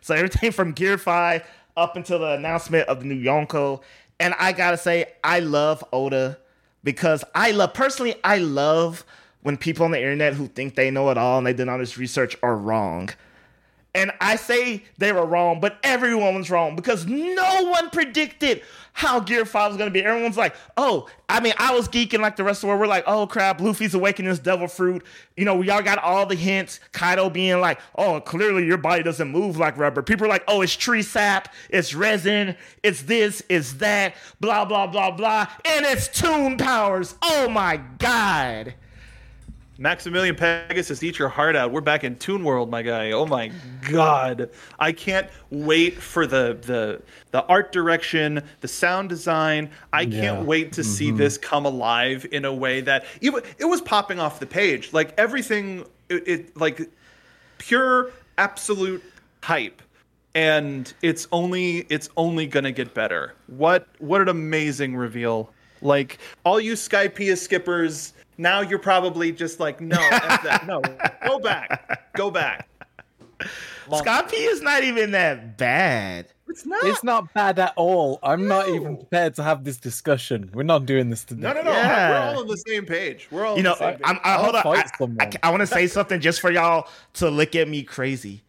[0.00, 1.42] So everything from Gear Five
[1.76, 3.80] up until the announcement of the new Yonko,
[4.20, 6.38] and I gotta say, I love Oda
[6.84, 9.04] because I love personally, I love
[9.42, 11.78] when people on the internet who think they know it all and they did all
[11.78, 13.10] this research are wrong.
[13.98, 19.18] And I say they were wrong, but everyone was wrong because no one predicted how
[19.18, 20.04] Gear 5 was going to be.
[20.04, 22.80] Everyone's like, oh, I mean, I was geeking like the rest of the world.
[22.80, 25.04] We're like, oh crap, Luffy's awakening his devil fruit.
[25.36, 26.78] You know, we all got all the hints.
[26.92, 30.00] Kaido being like, oh, clearly your body doesn't move like rubber.
[30.00, 34.86] People are like, oh, it's tree sap, it's resin, it's this, it's that, blah, blah,
[34.86, 35.48] blah, blah.
[35.64, 37.16] And it's tune powers.
[37.20, 38.74] Oh my God.
[39.80, 41.70] Maximilian Pegasus, eat your heart out.
[41.70, 43.12] We're back in Toon World, my guy.
[43.12, 43.52] Oh my
[43.88, 44.50] god.
[44.80, 49.70] I can't wait for the the the art direction, the sound design.
[49.92, 51.18] I can't wait to see mm-hmm.
[51.18, 54.92] this come alive in a way that even it was popping off the page.
[54.92, 56.90] Like everything it, it like
[57.58, 59.02] pure absolute
[59.44, 59.80] hype.
[60.34, 63.34] And it's only it's only gonna get better.
[63.46, 65.52] What what an amazing reveal.
[65.80, 69.98] Like all you Skypiea skippers, now you're probably just like, no,
[70.66, 70.80] no,
[71.26, 72.68] go back, go back.
[73.88, 76.26] Long- Skypiea is not even that bad.
[76.48, 76.84] it's not.
[76.84, 78.18] It's not bad at all.
[78.22, 80.50] I'm not even prepared to have this discussion.
[80.52, 81.42] We're not doing this today.
[81.42, 81.70] no, no, no.
[81.70, 82.10] Yeah.
[82.10, 83.28] We're all on the same page.
[83.30, 83.56] We're all.
[83.56, 84.02] You know, on the same page.
[84.04, 84.62] I'm, I, I'll hold on.
[84.62, 85.48] fight I.
[85.48, 88.42] I, want to say something just for y'all to look at me crazy.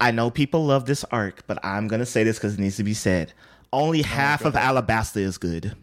[0.00, 2.84] I know people love this arc, but I'm gonna say this because it needs to
[2.84, 3.32] be said.
[3.72, 5.76] Only oh half of Alabasta is good.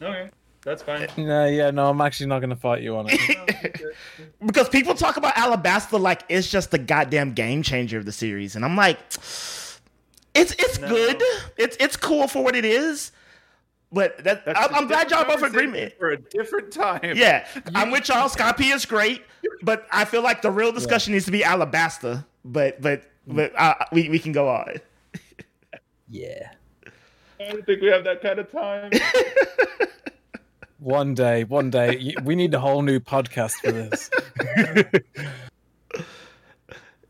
[0.00, 0.30] okay,
[0.64, 1.06] that's fine.
[1.16, 3.82] No, yeah, no, I'm actually not going to fight you on it.
[4.44, 8.56] Because people talk about Alabasta like it's just the goddamn game changer of the series,
[8.56, 9.76] and I'm like, it's
[10.34, 10.88] it's No.
[10.88, 11.22] good.
[11.58, 13.12] It's it's cool for what it is.
[13.92, 15.94] But that, I'm, a I'm glad y'all different both conversation agreement.
[15.98, 17.12] for a different time.
[17.16, 18.28] Yeah, I'm with y'all.
[18.28, 19.22] Skypiea is great,
[19.62, 22.24] but I feel like the real discussion needs to be Alabasta.
[22.44, 24.76] But but but uh, we we can go on.
[26.08, 26.50] yeah.
[27.40, 28.90] I don't think we have that kind of time.
[30.80, 34.10] One day, one day, we need a whole new podcast for this.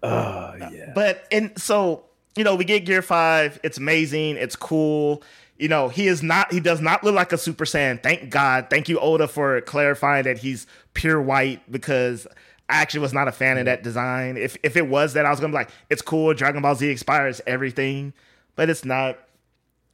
[0.03, 0.93] oh, yeah.
[0.93, 2.03] But and so
[2.37, 3.61] you know we get Gear Five.
[3.63, 4.37] It's amazing.
[4.37, 5.23] It's cool.
[5.57, 6.53] You know he is not.
[6.53, 8.03] He does not look like a Super Saiyan.
[8.03, 8.67] Thank God.
[8.71, 12.27] Thank you Oda for clarifying that he's pure white because.
[12.69, 14.37] I actually was not a fan of that design.
[14.37, 16.33] If if it was that, I was gonna be like, it's cool.
[16.35, 18.13] Dragon Ball Z expires everything,
[18.55, 19.19] but it's not.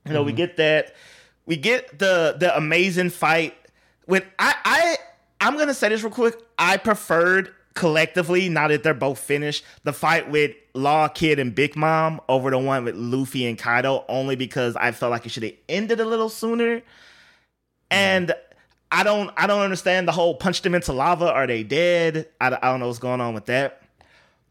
[0.04, 0.36] You know, we mm-hmm.
[0.36, 0.94] get that.
[1.46, 3.54] We get the the amazing fight.
[4.06, 4.96] When I I
[5.40, 6.34] I'm gonna say this real quick.
[6.58, 11.76] I preferred collectively, now that they're both finished, the fight with Law Kid and Big
[11.76, 15.44] Mom over the one with Luffy and Kaido, only because I felt like it should
[15.44, 16.82] have ended a little sooner.
[17.90, 18.34] And
[18.90, 21.30] I don't I don't understand the whole punch them into lava.
[21.32, 22.28] Are they dead?
[22.40, 23.82] I, I don't know what's going on with that.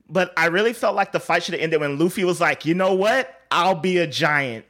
[0.08, 2.76] But I really felt like the fight should have ended when Luffy was like, you
[2.76, 3.41] know what?
[3.52, 4.65] I'll be a giant.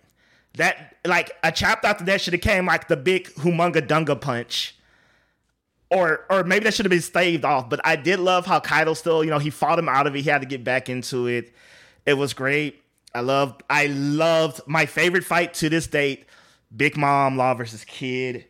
[0.53, 4.74] That like a chapter after that should have came like the big humunga dunga punch.
[5.91, 7.69] Or or maybe that should have been staved off.
[7.69, 10.21] But I did love how Kaido still, you know, he fought him out of it.
[10.21, 11.53] He had to get back into it.
[12.05, 12.81] It was great.
[13.13, 16.25] I loved I loved my favorite fight to this date,
[16.75, 18.45] Big Mom Law versus Kid.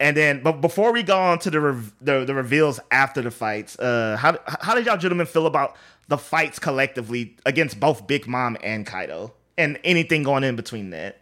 [0.00, 3.30] And then, but before we go on to the rev- the, the reveals after the
[3.30, 5.76] fights, uh, how how did y'all gentlemen feel about
[6.08, 11.20] the fights collectively against both Big Mom and Kaido, and anything going in between that?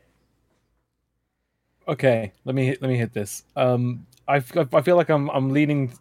[1.86, 3.44] Okay, let me let me hit this.
[3.54, 4.36] Um, I,
[4.72, 5.92] I feel like I'm I'm leaning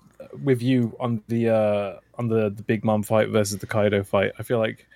[0.44, 4.32] with you on the uh on the the Big Mom fight versus the Kaido fight.
[4.40, 4.88] I feel like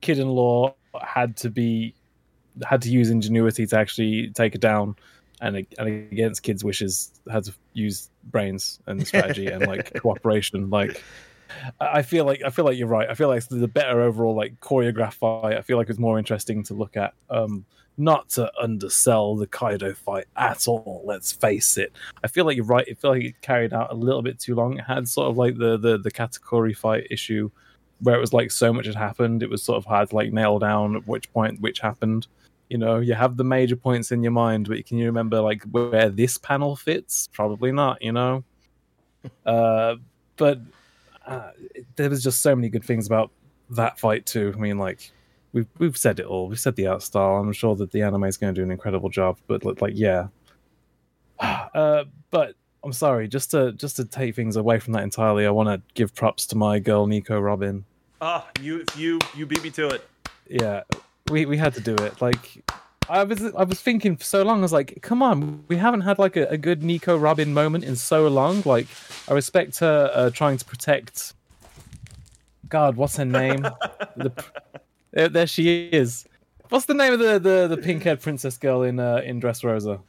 [0.00, 1.94] Kid and Law had to be
[2.68, 4.96] had to use ingenuity to actually take it down,
[5.40, 10.70] and and against Kid's wishes had to use brains and strategy and like cooperation.
[10.70, 11.02] Like
[11.80, 13.08] I feel like I feel like you're right.
[13.08, 15.56] I feel like it's the better overall like choreographed fight.
[15.56, 17.14] I feel like it's more interesting to look at.
[17.30, 17.64] Um,
[17.96, 21.02] not to undersell the Kaido fight at all.
[21.04, 21.92] Let's face it.
[22.22, 22.86] I feel like you're right.
[22.90, 24.78] I feel like it carried out a little bit too long.
[24.78, 27.50] It had sort of like the the the Katakuri fight issue,
[28.00, 29.42] where it was like so much had happened.
[29.42, 32.26] It was sort of hard to like nail down at which point which happened.
[32.68, 35.62] You know, you have the major points in your mind, but can you remember like
[35.64, 37.28] where this panel fits?
[37.32, 38.02] Probably not.
[38.02, 38.44] You know.
[39.46, 39.96] uh,
[40.36, 40.58] but
[41.26, 41.50] uh,
[41.96, 43.30] there was just so many good things about
[43.70, 44.52] that fight too.
[44.54, 45.12] I mean, like
[45.54, 46.48] we've we've said it all.
[46.48, 47.36] We've said the art style.
[47.36, 49.38] I'm sure that the anime is going to do an incredible job.
[49.46, 50.28] But like, yeah.
[51.74, 53.26] Uh, but I'm sorry.
[53.26, 56.46] Just to just to take things away from that entirely, I want to give props
[56.46, 57.84] to my girl Nico Robin.
[58.20, 60.08] Ah, you you you beat me to it.
[60.48, 60.82] Yeah,
[61.30, 62.22] we we had to do it.
[62.22, 62.70] Like,
[63.08, 64.58] I was I was thinking for so long.
[64.58, 67.82] I was like, come on, we haven't had like a, a good Nico Robin moment
[67.82, 68.62] in so long.
[68.64, 68.86] Like,
[69.28, 71.34] I respect her uh, trying to protect.
[72.68, 73.62] God, what's her name?
[74.16, 74.32] the,
[75.14, 76.26] there, there she is.
[76.68, 80.00] What's the name of the the, the pink haired princess girl in uh, in Dressrosa?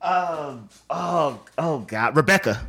[0.00, 0.68] Um.
[0.88, 1.40] Oh.
[1.58, 2.16] Oh God.
[2.16, 2.66] Rebecca.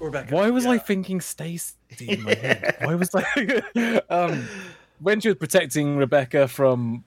[0.00, 0.34] Rebecca.
[0.34, 0.72] Why was yeah.
[0.72, 2.76] I thinking Stacy in my head?
[2.82, 4.00] Why was I?
[4.10, 4.48] um,
[5.00, 7.04] when she was protecting Rebecca from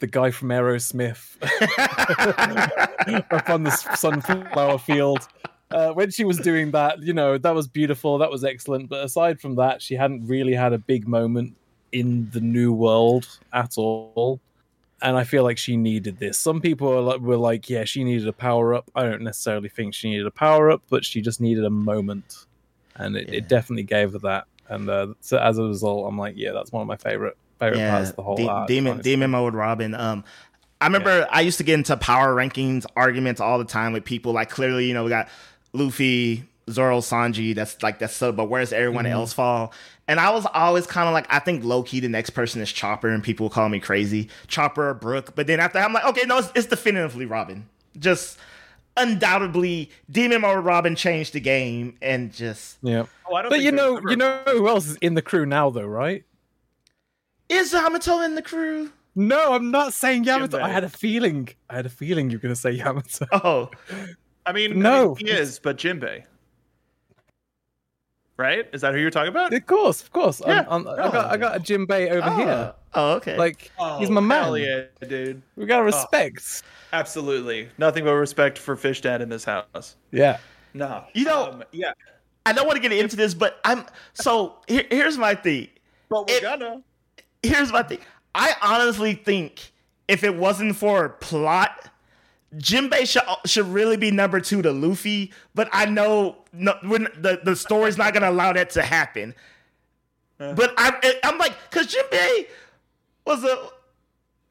[0.00, 1.36] the guy from Aerosmith
[3.30, 5.26] up on the sunflower field.
[5.70, 8.18] Uh, when she was doing that, you know, that was beautiful.
[8.18, 8.88] That was excellent.
[8.88, 11.56] But aside from that, she hadn't really had a big moment
[11.94, 14.40] in the new world at all.
[15.02, 16.38] And I feel like she needed this.
[16.38, 18.90] Some people were like, were like, yeah, she needed a power up.
[18.94, 22.46] I don't necessarily think she needed a power up, but she just needed a moment.
[22.96, 23.38] And it, Yeah.
[23.38, 24.46] it definitely gave her that.
[24.68, 27.88] And uh, so as a result, I'm like, yeah, that's one of my favorite favorite
[27.90, 29.12] parts of the whole arc, demon honestly.
[29.12, 29.94] demon mode Robin.
[29.94, 30.24] Um,
[30.80, 34.32] I remember I used to get into power rankings arguments all the time with people.
[34.32, 35.28] Like clearly, you know, we got
[35.74, 37.54] Luffy, Zoro, Sanji.
[37.54, 38.32] That's like that's so.
[38.32, 39.12] But where's everyone Mm-hmm.
[39.14, 39.72] else fall?
[40.06, 42.70] And I was always kind of like, I think low key the next person is
[42.70, 45.34] Chopper, and people call me crazy, Chopper or Brook.
[45.34, 47.66] But then after I'm like, okay, no, it's, it's definitively Robin.
[47.98, 48.38] Just
[48.98, 53.06] undoubtedly, demon mode Robin changed the game, and just Yeah.
[53.28, 55.46] Oh, I don't But you know, ever- you know who else is in the crew
[55.46, 56.24] now, though, right?
[57.48, 58.90] is Yamato in the crew?
[59.14, 60.58] No, I'm not saying Yamato.
[60.60, 61.48] I had a feeling.
[61.70, 63.26] I had a feeling you were going to say Yamato.
[63.32, 63.70] Oh,
[64.46, 65.04] I mean, No.
[65.08, 66.24] no, he is, but Jinbei.
[68.36, 68.66] Right?
[68.72, 69.52] Is that who you're talking about?
[69.52, 70.40] of course, of course.
[70.42, 70.70] I'm- Yeah.
[70.70, 72.74] I'm- I got, I got a Jinbei over oh, here.
[72.94, 73.36] oh, okay.
[73.38, 74.42] Like Oh, he's my man.
[74.42, 75.40] Hell yeah, dude.
[75.56, 76.62] We got to respect.
[76.92, 77.68] Absolutely.
[77.78, 79.94] Nothing but respect for Fish Dad in this house.
[80.10, 80.38] Yeah.
[80.72, 81.04] No.
[81.12, 81.92] You know- um, yeah.
[82.46, 85.68] I don't want to get into this, but I'm so here, here's my thing.
[86.08, 86.82] But we're It- gonna.
[87.42, 87.98] Here's my thing.
[88.34, 89.70] I honestly think
[90.08, 91.88] if it wasn't for plot,
[92.56, 95.32] Jinbei should should really be number two to Luffy.
[95.54, 99.34] But I know no, when the the story's not gonna allow that to happen.
[100.40, 100.54] Uh-huh.
[100.54, 102.46] But I I'm like, cause Jinbei
[103.26, 103.68] was a.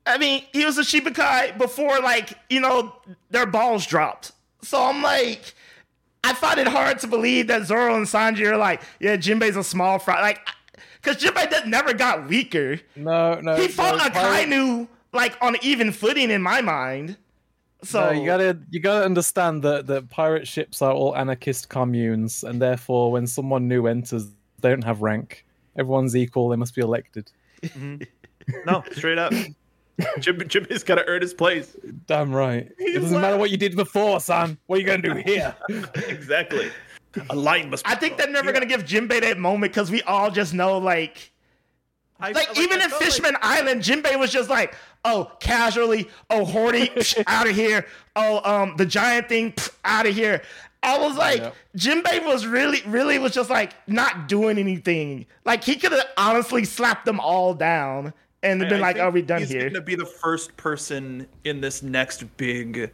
[0.05, 2.93] I mean, he was a Shichibukai before, like you know,
[3.29, 4.33] their balls dropped.
[4.61, 5.53] So I'm like,
[6.23, 9.63] I find it hard to believe that Zoro and Sanji are like, yeah, Jinbei's a
[9.63, 10.21] small fry.
[10.21, 10.39] Like,
[11.01, 12.79] because Jinbei that never got weaker.
[12.95, 13.55] No, no.
[13.55, 17.17] He fought no, Akainu like on even footing in my mind.
[17.83, 22.43] So No, you gotta you gotta understand that that pirate ships are all anarchist communes,
[22.43, 24.27] and therefore, when someone new enters,
[24.61, 25.45] they don't have rank.
[25.77, 26.49] Everyone's equal.
[26.49, 27.31] They must be elected.
[27.61, 28.03] Mm-hmm.
[28.65, 29.31] No, straight up.
[30.19, 31.77] Jim, Jimmy's got to earn his place.
[32.07, 32.69] Damn right.
[32.77, 34.57] It doesn't matter what you did before, son.
[34.65, 35.55] What are you gonna do here?
[36.09, 36.69] exactly.
[37.29, 37.87] A line must.
[37.87, 41.31] I think they're never gonna give Jinbei that moment because we all just know like
[42.19, 46.09] I- like even I in felt like- Fishman Island, Jinbei was just like, oh, casually,
[46.29, 47.85] oh, Horty, out of here.
[48.15, 50.41] Oh, um, the giant thing, out of here.
[50.81, 51.51] I was like, Yeah.
[51.77, 55.25] Jinbei was really, really was just like not doing anything.
[55.45, 59.09] Like he could have honestly slapped them all down and I- been I like, are
[59.11, 59.61] we done he's here?
[59.63, 62.91] He's going to be the first person in this next big.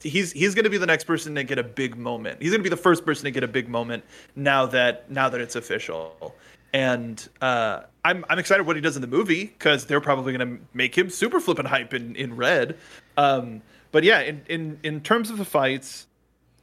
[0.00, 2.40] He's he's going to be the next person to get a big moment.
[2.40, 4.04] He's going to be the first person to get a big moment
[4.36, 6.36] now that now that it's official.
[6.72, 10.58] And uh, I'm I'm excited what he does in the movie because they're probably going
[10.58, 12.76] to make him super flippin' hype in in red.
[13.16, 13.62] Um,
[13.92, 16.06] but yeah, in, in in terms of the fights,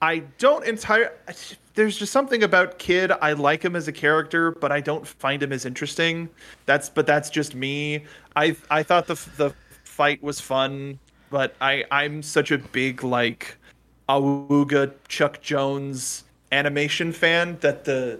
[0.01, 1.13] I don't entire.
[1.73, 3.11] There's just something about Kid.
[3.11, 6.29] I like him as a character, but I don't find him as interesting.
[6.65, 8.05] That's but that's just me.
[8.35, 10.99] I I thought the the fight was fun,
[11.29, 13.57] but I I'm such a big like
[14.09, 18.19] Awuga Chuck Jones animation fan that the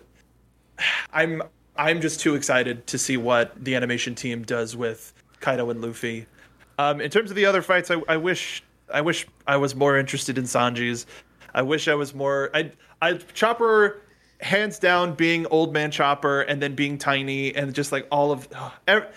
[1.14, 1.44] I'm
[1.76, 6.26] I'm just too excited to see what the animation team does with Kaido and Luffy.
[6.78, 9.98] Um, in terms of the other fights, I, I wish I wish I was more
[9.98, 11.06] interested in Sanji's.
[11.54, 12.50] I wish I was more.
[12.54, 14.02] I I Chopper,
[14.42, 18.48] hands down, being old man Chopper and then being tiny and just like all of.
[18.88, 19.08] ev-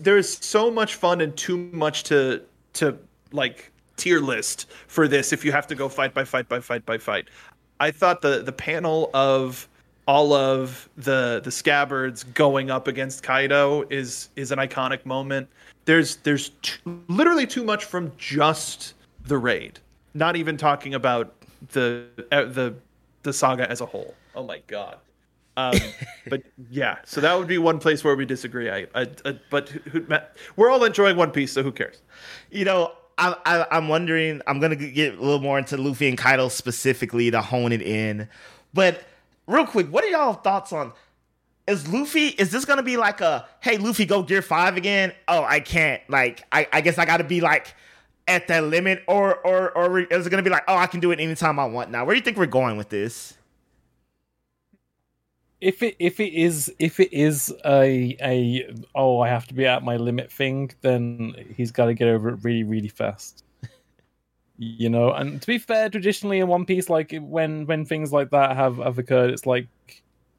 [0.00, 2.42] there's so much fun and too much to
[2.74, 2.98] to
[3.32, 6.84] like tier list for this if you have to go fight by fight by fight
[6.84, 7.28] by fight.
[7.80, 9.68] I thought the the panel of
[10.06, 15.48] all of the the scabbards going up against Kaido is is an iconic moment.
[15.84, 16.78] There's there's t-
[17.08, 18.94] literally too much from just
[19.26, 19.78] the raid.
[20.14, 21.34] Not even talking about
[21.72, 22.74] the uh, the
[23.22, 24.14] the saga as a whole.
[24.34, 24.98] Oh my god.
[25.56, 25.78] Um,
[26.28, 28.70] but yeah, so that would be one place where we disagree.
[28.70, 30.06] I, I, I but who,
[30.56, 32.02] we're all enjoying One Piece, so who cares?
[32.50, 34.42] you know, I, I, I'm wondering.
[34.46, 38.28] I'm gonna get a little more into Luffy and Kaido specifically to hone it in.
[38.72, 39.04] But
[39.46, 40.92] real quick, what are y'all thoughts on?
[41.66, 42.28] Is Luffy?
[42.28, 45.12] Is this gonna be like a hey Luffy go Gear Five again?
[45.28, 46.02] Oh, I can't.
[46.08, 47.74] Like I, I guess I got to be like
[48.28, 51.10] at that limit, or or or is it gonna be like, oh, I can do
[51.10, 52.04] it anytime I want now?
[52.04, 53.34] Where do you think we're going with this?
[55.64, 59.64] if it if it is if it is a a oh I have to be
[59.64, 63.43] at my limit thing, then he's got to get over it really really fast.
[64.58, 68.30] You know, and to be fair, traditionally in One Piece, like when when things like
[68.30, 69.68] that have have occurred, it's like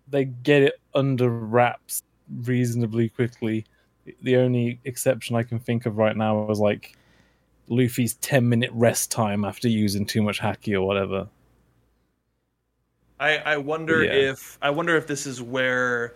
[0.07, 2.03] they get it under wraps
[2.43, 3.65] reasonably quickly.
[4.21, 6.95] The only exception I can think of right now was like
[7.69, 11.29] Luffy's ten minute rest time after using too much haki or whatever.
[13.19, 14.11] I, I wonder Yeah.
[14.11, 16.13] if I wonder if this is where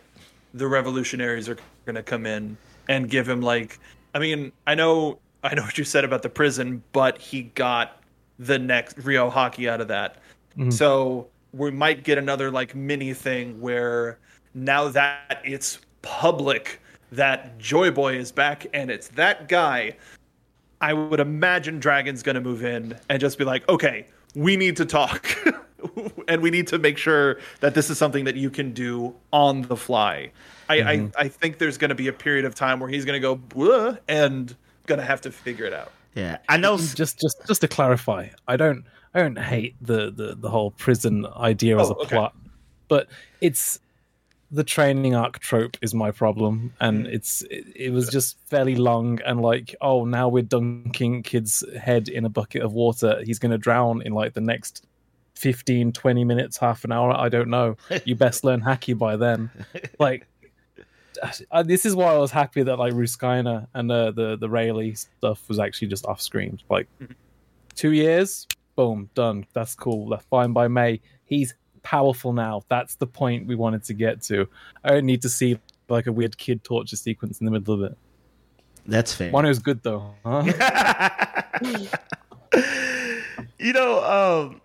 [0.53, 3.79] the revolutionaries are going to come in and give him like
[4.13, 8.01] I mean I know I know what you said about the prison but he got
[8.37, 10.17] the next Ryuo haki out of that
[10.57, 10.73] Mhm.
[10.73, 14.17] so we might get another like mini thing where
[14.53, 16.79] now that it's public
[17.11, 19.95] that Joy Boy is back and it's that guy
[20.81, 24.77] I would imagine Dragon's going to move in and just be like, okay, we need
[24.77, 25.27] to talk.
[26.29, 29.63] and we need to make sure that this is something that you can do on
[29.63, 30.31] the fly.
[30.69, 33.21] I, I, I think there's going to be a period of time where he's going
[33.21, 34.55] to go, and
[34.89, 35.93] going to have to figure it out.
[36.15, 36.75] Yeah, I know.
[36.77, 38.83] just just just to clarify, I don't
[39.13, 42.15] I don't hate the the, the whole prison idea as Oh, a okay.
[42.15, 42.35] plot,
[42.89, 43.07] but
[43.39, 43.79] it's
[44.51, 47.13] the training arc trope is my problem, and mm.
[47.13, 52.09] it's it, it was just fairly long and like oh now we're dunking kid's head
[52.09, 54.85] in a bucket of water, he's gonna drown in like the next
[55.35, 59.49] 15 20 minutes half an hour i don't know you best learn haki by then
[59.97, 60.27] like
[61.51, 64.95] uh, this is why I was happy that like Rusukaina and uh, the the Rayleigh
[64.95, 66.59] stuff was actually just off screen.
[66.69, 66.87] Like
[67.75, 69.45] two years, boom, done.
[69.53, 70.09] That's cool.
[70.09, 71.01] That's fine by May.
[71.25, 71.53] He's
[71.83, 72.63] powerful now.
[72.69, 74.47] That's the point we wanted to get to.
[74.83, 77.91] I don't need to see like a weird kid torture sequence in the middle of
[77.91, 77.97] it.
[78.85, 79.31] That's fair.
[79.31, 80.13] One was good though.
[80.25, 80.43] Huh?
[83.59, 84.61] you know, um,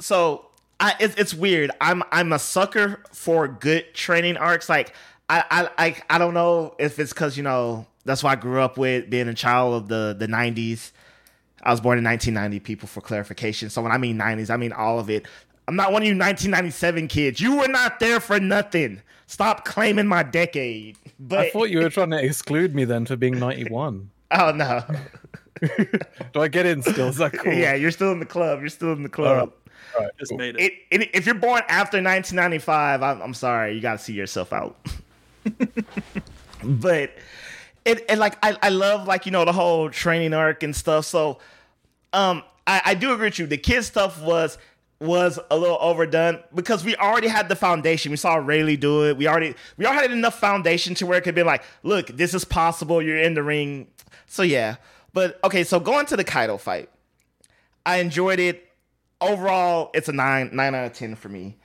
[0.00, 0.46] so
[0.80, 1.70] I it's, it's weird.
[1.80, 4.68] I'm I'm a sucker for good training arcs.
[4.68, 4.92] Like
[5.28, 8.60] I I I, I don't know if it's because you know that's what I grew
[8.60, 10.92] up with, being a child of the the '90s.
[11.62, 12.60] I was born in 1990.
[12.60, 13.70] People for clarification.
[13.70, 15.26] So when I mean '90s, I mean all of it.
[15.68, 17.40] I'm not one of you 1997 kids.
[17.40, 19.02] You were not there for nothing.
[19.26, 20.96] Stop claiming my decade.
[21.18, 24.10] But I thought you were trying to exclude me then for being 91.
[24.32, 24.84] oh no.
[26.34, 27.08] Do I get in still?
[27.08, 27.54] Is that cool?
[27.54, 28.60] Yeah, you're still in the club.
[28.60, 29.52] You're still in the club.
[29.96, 30.38] All right, Just cool.
[30.38, 30.74] made it.
[30.90, 34.52] it, it, if you're born after 1995, I'm, I'm sorry, you got to see yourself
[34.52, 34.76] out.
[36.64, 37.10] but
[37.84, 41.06] it, and like I, I love like you know the whole training arc and stuff.
[41.06, 41.38] So
[42.12, 43.46] um, I, I do agree with you.
[43.46, 44.58] The kid stuff was
[45.00, 48.10] was a little overdone because we already had the foundation.
[48.10, 49.16] We saw Rayleigh do it.
[49.16, 52.34] We already we already had enough foundation to where it could be like, look, this
[52.34, 53.02] is possible.
[53.02, 53.88] You're in the ring.
[54.26, 54.76] So yeah.
[55.12, 56.90] But okay, so going to the Kaido fight,
[57.84, 58.64] I enjoyed it.
[59.20, 61.56] Overall, it's a nine nine out of ten for me.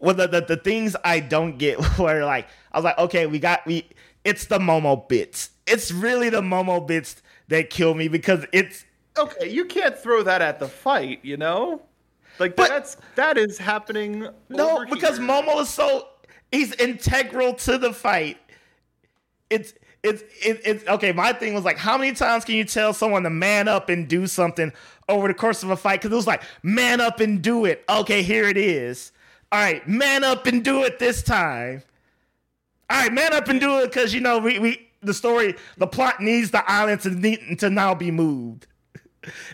[0.00, 3.38] Well, the, the the things I don't get were like I was like, okay, we
[3.38, 3.88] got we.
[4.24, 5.50] It's the Momo bits.
[5.66, 8.84] It's really the Momo bits that kill me because it's
[9.18, 11.82] Okay, you can't throw that at the fight, you know?
[12.38, 14.28] Like But- that's that is happening.
[14.48, 15.26] No, because here.
[15.26, 16.08] Momo is so
[16.52, 18.38] he's integral to the fight.
[19.50, 19.74] It's
[20.04, 21.12] it's it, it's okay.
[21.12, 24.06] My thing was like, how many times can you tell someone to man up and
[24.06, 24.72] do something
[25.08, 26.00] over the course of a fight?
[26.00, 27.84] Because it was like, man up and do it.
[27.88, 29.10] Okay, here it is.
[29.50, 31.82] All right, man up and do it this time.
[32.90, 35.86] All right, man up and do it because you know we we the story the
[35.86, 38.66] plot needs the island to need, to now be moved.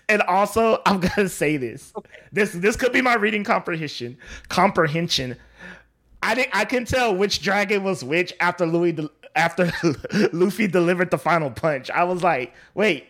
[0.09, 1.93] And also, I'm gonna say this.
[2.31, 4.19] This this could be my reading comprehension.
[4.49, 5.37] Comprehension.
[6.23, 9.73] I think I can tell which dragon was which after Louis de- after
[10.33, 11.91] Luffy delivered the final punch.
[11.91, 13.07] I was like, wait,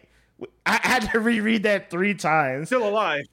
[0.64, 3.26] I had to reread that three times still alive.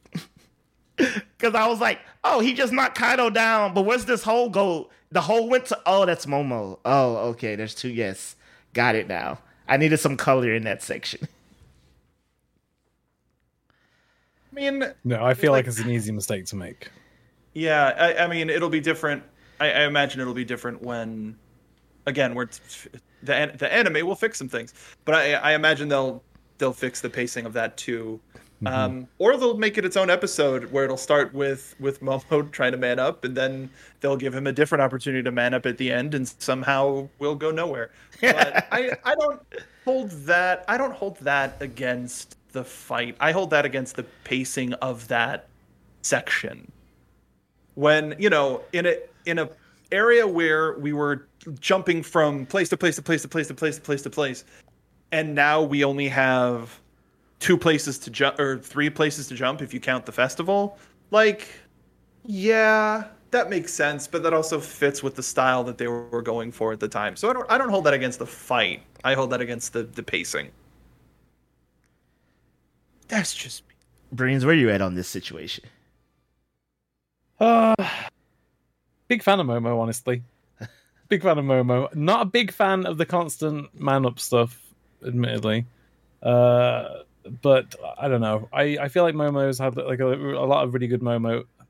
[1.37, 3.73] Because I was like, oh, he just knocked Kaido down.
[3.73, 4.89] But where's this whole go?
[5.11, 6.79] The whole went to oh, that's Momo.
[6.85, 7.89] Oh, okay, there's two.
[7.89, 8.35] Yes,
[8.73, 9.39] got it now.
[9.67, 11.27] I needed some color in that section.
[14.51, 16.89] I mean, No, I feel Like- like it's an easy mistake to make.
[17.53, 19.23] Yeah, I, I mean, it'll be different.
[19.59, 21.37] I, I imagine it'll be different when,
[22.05, 22.47] again, we're
[23.23, 24.73] the the anime will fix some things,
[25.05, 26.23] but I, I imagine they'll
[26.57, 28.19] they'll fix the pacing of that too,
[28.65, 32.71] um, or they'll make it its own episode where it'll start with with Momo trying
[32.71, 35.77] to man up, and then they'll give him a different opportunity to man up at
[35.77, 37.91] the end, and somehow we'll go nowhere.
[38.21, 39.41] But I I don't
[39.83, 43.15] hold that I don't hold that against the fight.
[43.19, 45.47] I hold that against the pacing of that
[46.03, 46.71] section
[47.75, 49.49] when you know in a in a
[49.91, 51.27] area where we were
[51.59, 54.45] jumping from place to place to place to place to place to place to place
[55.11, 56.79] and now we only have
[57.41, 60.77] two places to jump or three places to jump if you count the festival.
[61.09, 61.49] Like,
[62.23, 66.51] yeah, that makes sense, but that also fits with the style that they were going
[66.51, 67.17] for at the time.
[67.17, 68.83] So I don't I don't hold that against the fight.
[69.03, 70.51] I hold that against the the pacing.
[73.09, 73.75] That's just me.
[74.13, 75.65] Brains, where are you at on this situation?
[77.39, 77.75] Uh,
[79.07, 80.23] big fan of Momo, honestly.
[81.09, 81.93] big fan of Momo.
[81.95, 84.61] Not a big fan of the constant man up stuff,
[85.05, 85.65] admittedly.
[86.21, 86.99] Uh,
[87.41, 88.49] but I don't know.
[88.51, 91.43] I, I feel like Momo's had like a, a lot of really good Momo.
[91.59, 91.63] I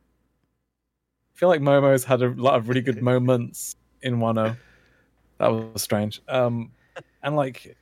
[1.34, 4.58] feel like Momo's had a lot of really good moments in Wano.
[5.38, 6.22] That was strange.
[6.28, 6.72] Um,
[7.24, 7.76] and like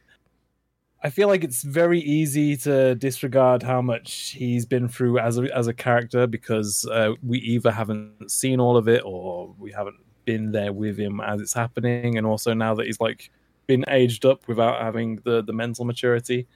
[1.01, 5.43] I feel like it's very easy to disregard how much he's been through as a,
[5.55, 9.95] as a character because uh, we either haven't seen all of it or we haven't
[10.25, 13.31] been there with him as it's happening, and also now that he's like
[13.65, 16.47] been aged up without having the the mental maturity.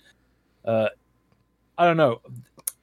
[0.65, 0.89] Uh,
[1.77, 2.21] I don't know.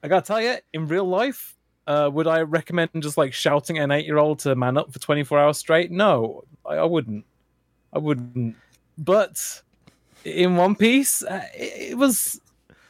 [0.03, 1.55] I gotta tell you, in real life,
[1.87, 4.91] uh, would I recommend just like shouting at an eight year old to man up
[4.91, 5.91] for twenty four hours straight?
[5.91, 7.25] No, I, I wouldn't.
[7.93, 8.55] I wouldn't.
[8.97, 9.61] But
[10.23, 12.39] in One Piece, uh, it, it, was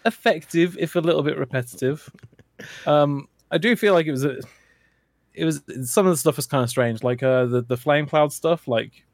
[0.06, 2.10] effective, if a little bit repetitive.
[2.86, 4.38] Um, I do feel like it was a,
[5.34, 8.06] it was some of the stuff was kind of strange, like uh, the the flame
[8.06, 8.68] cloud stuff.
[8.68, 9.06] Like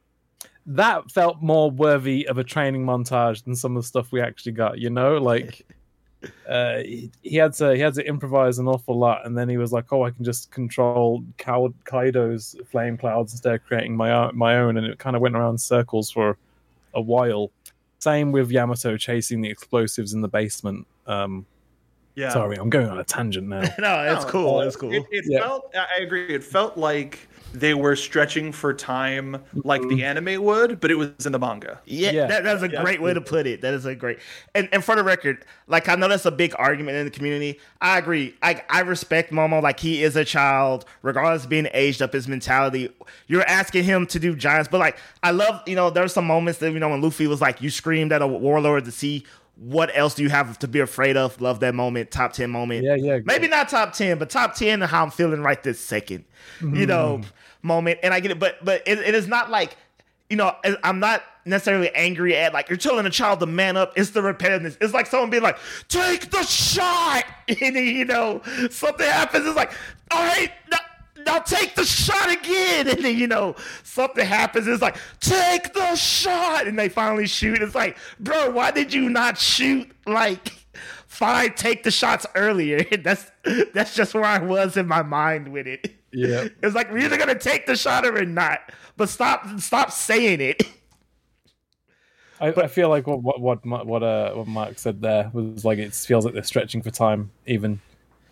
[0.65, 4.53] that felt more worthy of a training montage than some of the stuff we actually
[4.53, 4.79] got.
[4.79, 5.65] You know, like.
[6.47, 9.57] Uh, he, he, had to he had to improvise an awful lot, and then he
[9.57, 14.57] was like, "Oh, I can just control Kaido's flame clouds instead of creating my my
[14.57, 16.37] own," and it kind of went around circles for
[16.93, 17.51] a while.
[17.99, 20.87] Same with Yamato chasing the explosives in the basement.
[21.05, 21.45] Um,
[22.15, 22.29] yeah.
[22.29, 23.61] Sorry, I'm going on a tangent now.
[23.79, 24.61] no, it's no, cool.
[24.61, 24.91] It's cool.
[24.91, 25.39] It, it yeah.
[25.39, 25.73] felt.
[25.75, 26.33] I agree.
[26.33, 29.89] It felt like they were stretching for time like mm-hmm.
[29.89, 31.79] the anime would, but it was in the manga.
[31.85, 32.27] Yeah, yeah.
[32.27, 32.83] That, that's a yeah.
[32.83, 33.61] great way to put it.
[33.61, 34.19] That is a great.
[34.53, 37.59] And and for the record, like I know that's a big argument in the community.
[37.81, 38.35] I agree.
[38.41, 39.61] I I respect Momo.
[39.61, 42.13] Like he is a child, regardless of being aged up.
[42.13, 42.89] His mentality.
[43.27, 45.61] You're asking him to do giants, but like I love.
[45.67, 48.21] You know, there's some moments that you know when Luffy was like, you screamed at
[48.21, 49.25] a warlord to see
[49.59, 51.39] what else do you have to be afraid of?
[51.41, 52.83] Love that moment, top 10 moment.
[52.83, 53.19] Yeah, yeah.
[53.25, 56.23] Maybe not top 10, but top 10 and how I'm feeling right this 2nd
[56.59, 56.75] mm-hmm.
[56.75, 57.21] You know,
[57.61, 57.99] moment.
[58.03, 59.75] And I get it, but but it, it is not like,
[60.29, 63.93] you know, I'm not necessarily angry at like you're telling a child to man up.
[63.95, 64.77] It's the repetitiveness.
[64.79, 67.23] It's like someone being like, take the shot.
[67.49, 69.45] And you know, something happens.
[69.45, 69.71] It's like,
[70.11, 70.36] all right,
[72.77, 74.67] And then, you know, something happens.
[74.67, 76.67] It's like, take the shot.
[76.67, 77.61] And they finally shoot.
[77.61, 79.91] It's like, bro, why did you not shoot?
[80.05, 80.53] Like,
[81.07, 82.83] fine, take the shots earlier.
[83.03, 83.31] That's
[83.73, 85.95] that's just where I was in my mind with it.
[86.11, 86.47] Yeah.
[86.63, 88.59] It's like we're either gonna take the shot or not.
[88.97, 90.63] But stop stop saying it.
[92.39, 95.65] I, but, I feel like what what what what, uh, what Mark said there was
[95.65, 97.79] like it feels like they're stretching for time even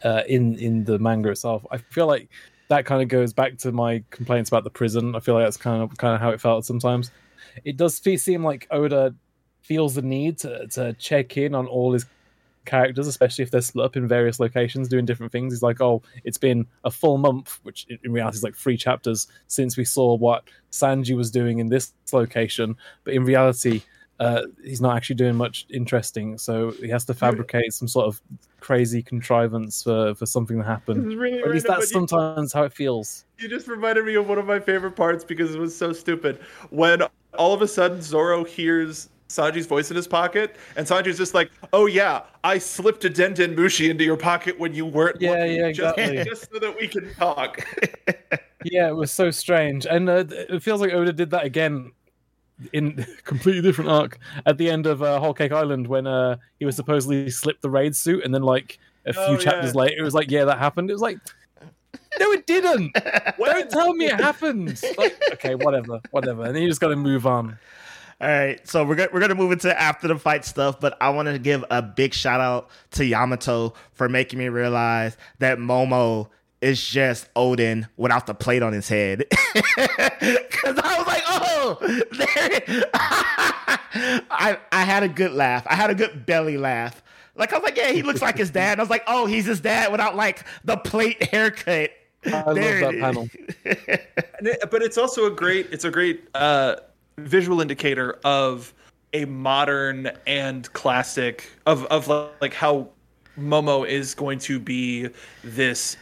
[0.04, 1.66] uh, in in the manga itself.
[1.72, 2.30] I feel like
[2.68, 5.16] that kind of goes back to my complaints about the prison.
[5.16, 7.12] I feel like that's kind of kind of how it felt sometimes.
[7.64, 9.16] It does seem like Oda
[9.62, 12.06] feels the need to, to check in on all his
[12.66, 15.54] characters, especially if they're split up in various locations doing different things.
[15.54, 19.28] He's like, oh, it's been a full month, which in reality is like three chapters
[19.48, 22.76] since we saw what Sanji was doing in this location.
[23.04, 23.84] But in reality,
[24.20, 26.38] uh, he's not actually doing much interesting.
[26.38, 28.22] So he has to fabricate some sort of
[28.60, 31.18] crazy contrivance for, for something to happen.
[31.18, 33.26] Really at least that's sometimes you, how it feels.
[33.40, 36.40] You just reminded me of one of my favorite parts because it was so stupid.
[36.70, 37.04] When
[37.38, 41.52] all of a sudden Zoro hears Sanji's voice in his pocket, and Sanji's just like,
[41.74, 45.32] "Oh yeah, I slipped a Den Den Mushi into your pocket when you weren't yeah,
[45.32, 46.16] looking, yeah, exactly.
[46.18, 47.60] just, just so that we can talk."
[48.64, 51.92] yeah, it was so strange, and uh, it feels like Oda did that again
[52.74, 56.66] in completely different arc at the end of uh, Whole Cake Island when uh, he
[56.66, 59.82] was supposedly slipped the raid suit, and then like a few oh, chapters yeah.
[59.82, 61.20] later, it was like, "Yeah, that happened." It was like.
[62.18, 62.94] No, it didn't.
[63.38, 64.82] Don't tell me it happened.
[64.98, 66.44] Like, okay, whatever, whatever.
[66.44, 67.58] And then you just got to move on.
[68.22, 71.10] All right, so we're go- we're gonna move into after the fight stuff, but I
[71.10, 76.30] want to give a big shout out to Yamato for making me realize that Momo
[76.66, 79.26] is just Oden without the plate on his head.
[80.56, 81.78] Because I was like, oh,
[82.12, 82.84] there.
[84.32, 85.66] I I had a good laugh.
[85.68, 87.04] I had a good belly laugh.
[87.36, 88.74] Like I was like, yeah, he looks like his dad.
[88.74, 91.92] And I was like, oh, he's his dad without like the plate haircut.
[92.26, 93.30] I there love that panel.
[94.72, 95.68] but it's also a great.
[95.72, 96.28] It's a great.
[96.34, 96.78] uh
[97.18, 98.74] visual indicator of
[99.14, 102.08] a modern and classic of of
[102.42, 102.90] like how
[103.38, 105.10] Momo is going to be
[105.44, 105.98] this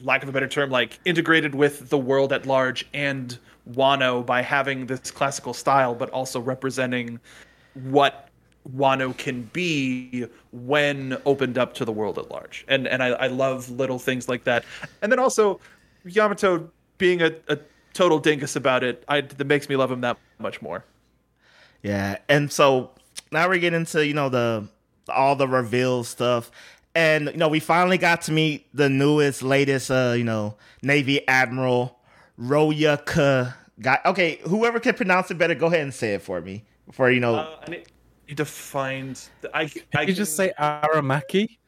[0.00, 3.38] lack of a better term like integrated with the world at large and
[3.72, 7.20] Wano by having this classical style but also representing
[7.74, 8.28] what
[8.76, 12.64] Wano can be when opened up to the world at large.
[12.68, 14.64] And and I, I love little things like that.
[15.02, 15.60] And then also
[16.04, 17.58] Yamato being a, a
[17.94, 20.84] total dingus about it, I that makes me love him that much more.
[21.82, 22.90] Yeah, and so
[23.32, 24.68] now we're getting into you know the
[25.08, 26.50] all the reveal stuff,
[26.98, 31.26] and you know we finally got to meet the newest, latest, uh, you know, Navy
[31.28, 31.96] Admiral
[32.36, 33.00] Roya
[33.80, 34.00] Guy.
[34.04, 36.64] Okay, whoever can pronounce it better, go ahead and say it for me.
[36.90, 39.20] For you know, uh, I need, to find.
[39.54, 41.58] I, can I you just say Aramaki?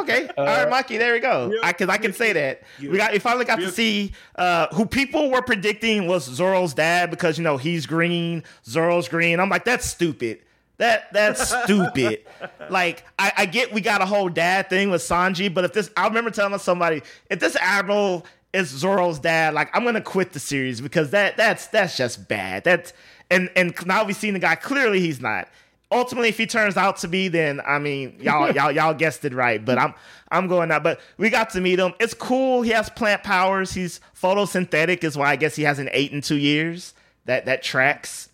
[0.00, 0.98] Okay, uh, Aramaki.
[0.98, 1.52] There we go.
[1.54, 4.66] Yeah, I can I can say that we got we finally got to see uh,
[4.74, 9.38] who people were predicting was Zoro's dad because you know he's green, Zoro's green.
[9.38, 10.40] I'm like that's stupid.
[10.82, 12.24] That that's stupid.
[12.68, 15.88] like I, I get we got a whole dad thing with Sanji, but if this
[15.96, 20.40] I remember telling somebody if this admiral is Zoro's dad, like I'm gonna quit the
[20.40, 22.64] series because that that's that's just bad.
[22.64, 22.92] That's
[23.30, 25.48] and and now we've seen the guy clearly he's not
[25.92, 29.34] ultimately, if he turns out to be, then I mean, y'all, y'all, y'all guessed it
[29.34, 29.64] right.
[29.64, 29.94] But I'm,
[30.30, 30.82] I'm going out.
[30.82, 31.92] But we got to meet him.
[32.00, 32.62] It's cool.
[32.62, 33.72] He has plant powers.
[33.72, 36.94] He's photosynthetic, is why I guess he hasn't ate in two years.
[37.26, 38.30] That that tracks.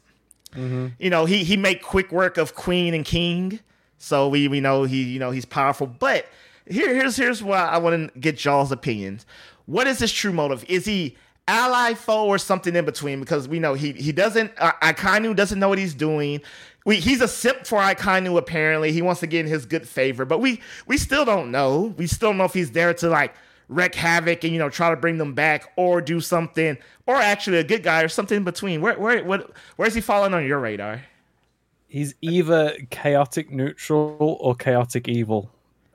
[0.53, 0.89] Mm-hmm.
[0.99, 3.61] You know, he he make quick work of Queen and King,
[3.99, 5.87] so we we know he you know he's powerful.
[5.87, 6.27] But
[6.67, 9.27] here here's here's why I want to get y'all's opinions.
[9.67, 10.65] What is his true motive?
[10.69, 13.21] Is he ally, foe, or something in between?
[13.21, 14.53] Because we know he he doesn't.
[14.59, 16.41] Uh, Akainu doesn't know what he's doing
[16.89, 18.93] we he's a simp for Akainu apparently.
[18.93, 21.95] He wants to get in his good favor, but we we still don't know.
[21.99, 23.35] We still don't know if he's there to like
[23.69, 27.59] wreak havoc and you know try to bring them back or do something or actually
[27.59, 28.81] a good guy or something in between.
[28.81, 31.03] Where where what where's he falling on your radar?
[31.87, 35.51] He's either chaotic neutral or chaotic evil.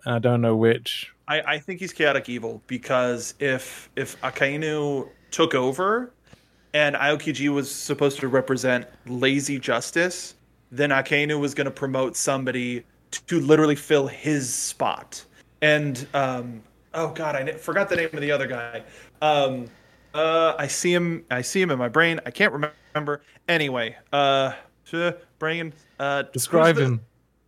[0.05, 1.13] I don't know which.
[1.27, 6.11] I, I think he's chaotic evil because if if Akainu took over
[6.73, 10.35] and Aokiji was supposed to represent lazy justice,
[10.71, 12.83] then Akainu was going to promote somebody
[13.27, 15.23] to literally fill his spot.
[15.61, 16.63] And um,
[16.93, 18.83] oh god, I forgot the name of the other guy.
[19.21, 19.67] Um,
[20.13, 21.25] uh, I see him.
[21.31, 22.19] I see him in my brain.
[22.25, 23.21] I can't remember.
[23.47, 24.53] Anyway, uh,
[25.39, 25.73] brain.
[25.99, 27.01] Uh, Describe him.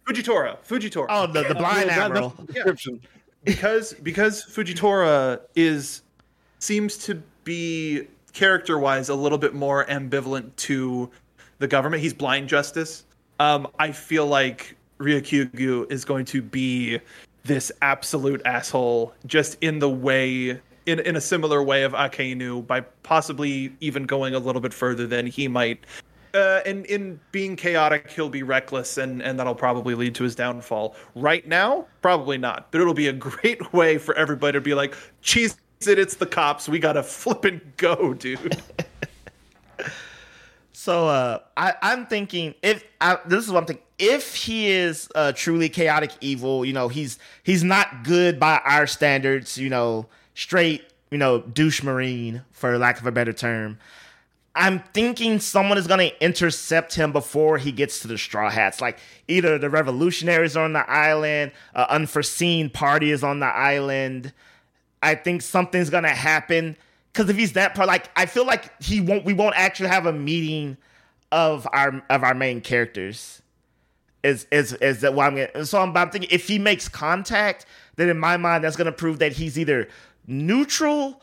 [0.08, 0.58] Fujitora.
[0.68, 1.08] Fujitora.
[1.10, 2.30] Oh, the, the blind yeah, admiral.
[2.30, 3.00] The description.
[3.04, 3.10] Yeah.
[3.46, 6.02] because because Fujitora is
[6.60, 11.10] seems to be character wise a little bit more ambivalent to
[11.60, 12.02] the government.
[12.02, 13.06] He's blind justice.
[13.40, 17.00] Um, I feel like Ryokugyu is going to be
[17.46, 22.82] this absolute asshole, just in the way, in in a similar way of Akainu, by
[23.04, 25.86] possibly even going a little bit further than he might.
[26.34, 30.36] Uh, and in being chaotic, he'll be reckless, and and that'll probably lead to his
[30.36, 30.96] downfall.
[31.16, 34.96] Right now, probably not, but it'll be a great way for everybody to be like,
[35.22, 35.56] "Cheese
[35.88, 36.68] it, it's the cops.
[36.68, 38.62] We gotta flip and go, dude."
[40.86, 43.85] So uh, I, I'm thinking if I, this is what I'm thinking.
[43.98, 48.88] If he is uh, truly chaotic evil, you know, he's he's not good by our
[48.88, 49.58] standards.
[49.58, 53.78] You know, straight, you know, douche marine for lack of a better term.
[54.58, 58.80] I'm thinking someone is going to intercept him before he gets to the Straw Hats.
[58.80, 64.32] Like either the revolutionaries are on the island, an unforeseen party is on the island.
[65.04, 66.78] I think something's going to happen
[67.12, 69.24] because if he's that part, like I feel like he won't.
[69.24, 70.78] We won't actually have a meeting
[71.32, 73.42] of our of our main characters.
[74.26, 75.66] Is is is that what I'm getting?
[75.66, 77.66] So I'm, I'm thinking if he makes contact,
[77.96, 79.88] then in my mind that's gonna prove that he's either
[80.26, 81.22] neutral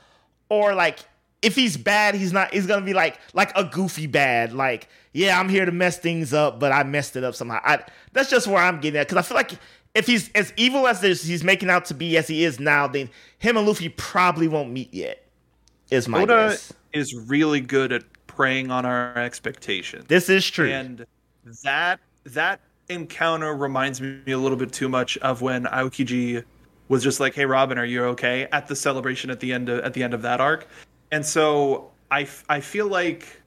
[0.48, 1.00] or like
[1.42, 2.54] if he's bad, he's not.
[2.54, 4.52] He's gonna be like like a goofy bad.
[4.52, 7.60] Like yeah, I'm here to mess things up, but I messed it up somehow.
[7.64, 7.80] I,
[8.12, 9.52] that's just where I'm getting at because I feel like
[9.94, 12.86] if he's as evil as this, he's making out to be as he is now,
[12.86, 15.26] then him and Luffy probably won't meet yet.
[15.90, 16.72] Is my Oda guess.
[16.92, 20.04] is really good at preying on our expectations.
[20.06, 21.04] This is true, and
[21.64, 26.44] that that encounter reminds me a little bit too much of when Aokiji
[26.88, 29.84] was just like, "Hey, Robin, are you okay?" at the celebration at the end of,
[29.84, 30.66] at the end of that arc,
[31.10, 33.42] and so I I feel like,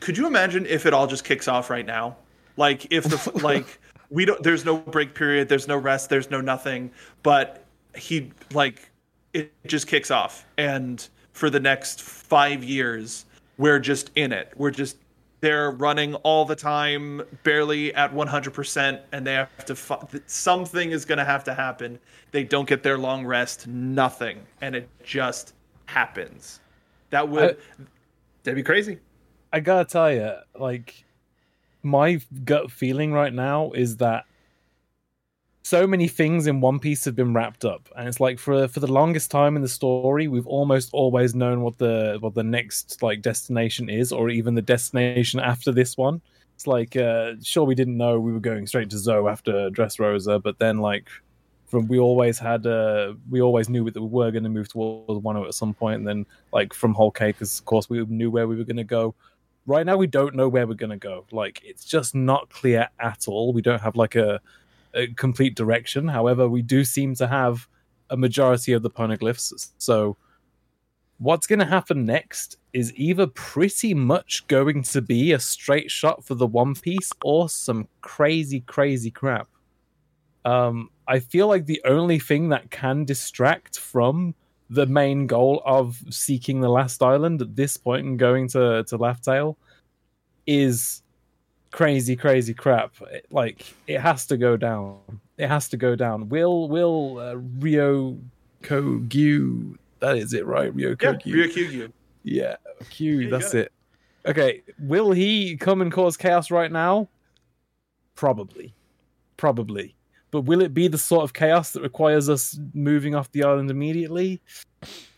[0.00, 2.16] could you imagine if it all just kicks off right now?
[2.56, 3.78] Like if the like
[4.10, 6.90] we don't there's no break period, there's no rest, there's no nothing,
[7.22, 7.64] but
[7.96, 8.90] he like
[9.32, 13.26] it just kicks off and for the next five years,
[13.58, 14.52] we're just in it.
[14.56, 14.96] We're just
[15.40, 20.22] they're running all the time, barely at 100%, and they have to.
[20.26, 21.98] something is going to have to happen.
[22.32, 25.54] They don't get their long rest, nothing, and it just
[25.86, 26.60] happens.
[27.10, 27.84] That would I,
[28.42, 28.98] that'd be crazy.
[29.52, 31.04] I gotta tell you, like
[31.82, 34.24] my gut feeling right now is that
[35.66, 38.78] so many things in One Piece have been wrapped up, and it's like for for
[38.78, 43.02] the longest time in the story, we've almost always known what the what the next
[43.02, 46.22] like destination is, or even the destination after this one.
[46.54, 50.40] It's like, uh, sure, we didn't know we were going straight to Zou after Dressrosa,
[50.40, 51.08] but then like
[51.66, 55.20] from we always had uh we always knew that we were going to move towards
[55.24, 58.46] Wano at some point and then like from Whole Cake of course we knew where
[58.46, 59.16] we were going to go.
[59.66, 61.26] Right now we don't know where we're going to go.
[61.32, 63.52] Like it's just not clear at all.
[63.52, 64.40] We don't have like a,
[64.94, 66.08] a complete direction.
[66.08, 67.68] However we do seem to have
[68.10, 69.70] a majority of the poneglyphs.
[69.78, 70.16] So
[71.18, 76.24] what's going to happen next is either pretty much going to be a straight shot
[76.24, 79.48] for the one piece or some crazy crazy crap.
[80.44, 84.34] Um I feel like the only thing that can distract from
[84.68, 88.96] the main goal of seeking the last island at this point and going to to
[88.96, 89.20] Laugh
[90.46, 91.02] is
[91.76, 92.94] crazy, crazy crap.
[93.12, 94.98] It, like it has to go down.
[95.36, 96.28] It has to go down.
[96.28, 98.18] Will will uh, Rio
[98.62, 99.76] Kogyu?
[100.00, 100.74] That is it, right?
[100.74, 101.34] Rio Yeah, Kogyu.
[101.34, 101.92] Ryukyu.
[102.24, 102.56] Yeah,
[102.90, 103.28] Q.
[103.28, 103.72] That's that's it.
[104.24, 107.08] Okay, will he come and cause chaos right now?
[108.16, 108.74] Probably,
[109.36, 109.94] probably.
[110.32, 113.70] But will it be the sort of chaos that requires us moving off the island
[113.70, 114.40] immediately?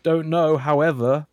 [0.02, 0.56] Don't know.
[0.59, 1.26] However,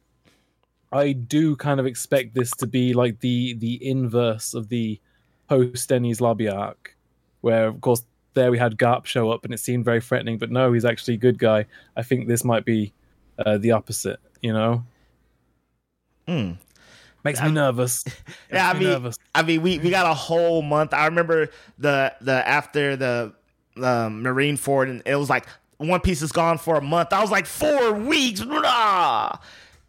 [0.94, 5.00] I do kind of expect this to be like the the inverse of the
[5.48, 6.96] post Enies Lobby arc,
[7.42, 10.52] where of course there we had Garp show up and it seemed very threatening, but
[10.52, 11.66] no, he's actually a good guy.
[11.96, 12.94] I think this might be
[13.46, 14.20] uh, the opposite.
[14.42, 14.84] You know,
[16.28, 16.52] Hmm.
[17.24, 18.04] makes me nervous.
[18.52, 19.18] Yeah, I Makes me mean, nervous.
[19.34, 20.94] I mean, we, we got a whole month.
[20.94, 23.34] I remember the the after the
[23.78, 25.46] um, Marineford, and it was like
[25.78, 27.14] One Piece is gone for a month.
[27.14, 29.38] I was like four weeks, blah.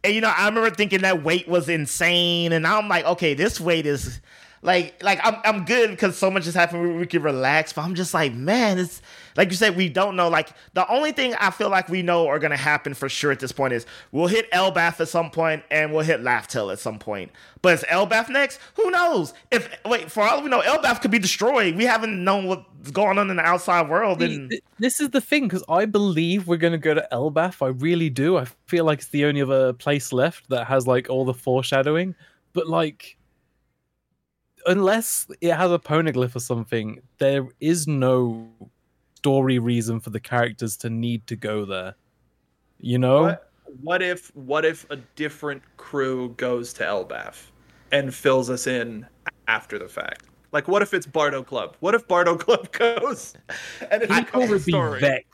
[0.03, 3.59] and you know, I remember thinking that weight was insane, and I'm like, okay, this
[3.59, 4.19] weight is
[4.61, 6.81] like like I'm I'm good because so much has happened.
[6.83, 9.01] We, we can relax, but I'm just like, man, it's
[9.35, 10.29] like you said, we don't know.
[10.29, 13.39] Like the only thing I feel like we know are gonna happen for sure at
[13.39, 16.99] this point is we'll hit Elbaph at some point and we'll hit Laugh-Tale at some
[16.99, 17.31] point.
[17.61, 18.59] But is Elbaph next?
[18.75, 19.33] Who knows?
[19.51, 21.75] If wait, for all we know, Elbaph could be destroyed.
[21.75, 24.21] We haven't known what's going on in the outside world.
[24.21, 27.61] And Th- This is the thing because I believe we're going to go to Elbaph.
[27.61, 28.37] I really do.
[28.37, 32.15] I feel like it's the only other place left that has like all the foreshadowing.
[32.53, 33.16] But like,
[34.67, 38.47] unless it has a poneglyph or something, there is no
[39.15, 41.95] story reason for the characters to need to go there.
[42.79, 43.23] You know?
[43.23, 43.51] What,
[43.81, 47.47] what if what if a different crew goes to Elbaph
[47.91, 49.07] and fills us in
[49.47, 50.25] after the fact?
[50.51, 51.75] Like, what if it's Barto Club?
[51.79, 53.33] What if Barto Club goes
[53.91, 54.99] and it's a People couple would be story?
[54.99, 55.27] vexed.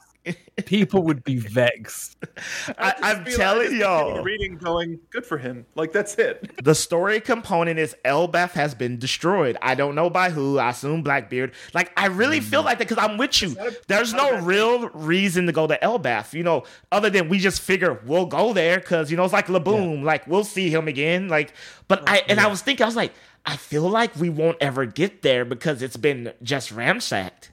[0.65, 2.17] People would be vexed.
[2.77, 5.65] I, I'm telling just continue y'all, reading, going, good for him.
[5.75, 6.51] Like that's it.
[6.63, 9.57] the story component is Elbaph has been destroyed.
[9.61, 10.59] I don't know by who.
[10.59, 11.53] I assume Blackbeard.
[11.73, 12.65] Like I really feel mm.
[12.65, 13.55] like that because I'm with you.
[13.59, 16.33] a- There's no bad real reason to go to Elbaph.
[16.33, 19.47] You know, other than we just figure we'll go there because you know it's like
[19.47, 20.03] Laboon.
[20.03, 21.27] Like we'll see him again.
[21.27, 21.53] Like,
[21.87, 23.13] but oh, I and I was thinking I was like
[23.45, 27.49] I feel like we won't ever get there because it's been just ramsacked.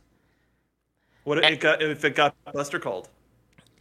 [1.25, 3.09] What if it got if it got Buster called?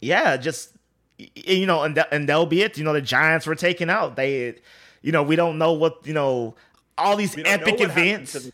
[0.00, 0.74] yeah, just
[1.18, 2.78] you know, and th- and they'll be it.
[2.78, 4.16] You know, the Giants were taken out.
[4.16, 4.54] They,
[5.02, 6.54] you know, we don't know what you know.
[6.98, 8.34] All these We don't know epic events.
[8.34, 8.52] the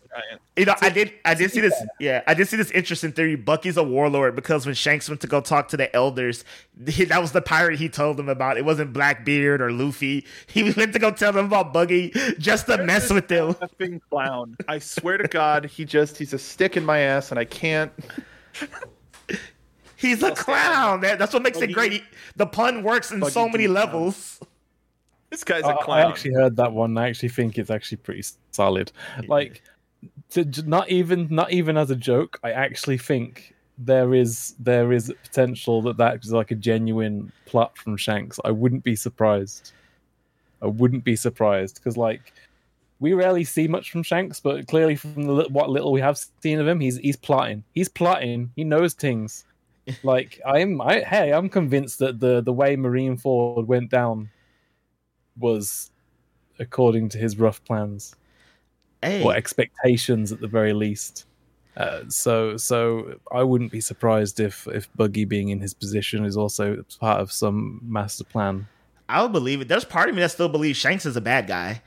[0.55, 1.73] You know, I did, I did see this.
[1.99, 3.35] Yeah, I did see this interesting theory.
[3.35, 6.45] Buggy's a warlord because when Shanks went to go talk to the elders,
[6.87, 8.57] he- that was the pirate he told them about.
[8.57, 10.25] It wasn't Blackbeard or Luffy.
[10.47, 13.53] He went to go tell them about Buggy just to mess with them.
[13.55, 14.55] Effing clown!
[14.69, 17.91] I swear to God, he just he's a stick in my ass, and I can't.
[19.95, 21.01] He's a clown.
[21.01, 21.91] That, that's what makes it great.
[21.91, 22.03] He-
[22.35, 24.39] the pun works in Buggy so many Deep levels.
[25.29, 26.05] This guy's I, a I clown.
[26.05, 26.97] I actually heard that one.
[26.97, 28.91] I actually think it's actually pretty solid.
[29.27, 29.63] Like,
[30.31, 32.39] to, to- not even not even as a joke.
[32.43, 37.77] I actually think there is there is potential that that is like a genuine plot
[37.77, 38.39] from Shanks.
[38.45, 39.71] I wouldn't be surprised.
[40.61, 42.33] I wouldn't be surprised because like
[42.99, 46.59] we rarely see much from Shanks, but clearly from the, what little we have seen
[46.59, 47.63] of him, he's he's plotting.
[47.73, 48.51] He's plotting.
[48.55, 49.45] He knows things.
[50.03, 54.29] Like I'm, I hey, I'm convinced that the the way Marineford went down
[55.39, 55.91] was
[56.59, 58.13] according to his rough plans
[59.01, 61.25] Hey, or expectations at the very least.
[61.77, 66.35] Uh, so, so I wouldn't be surprised if if Buggy being in his position is
[66.35, 68.67] also part of some master plan.
[69.07, 69.67] I would believe it.
[69.67, 71.81] There's part of me that still believes Shanks is a bad guy.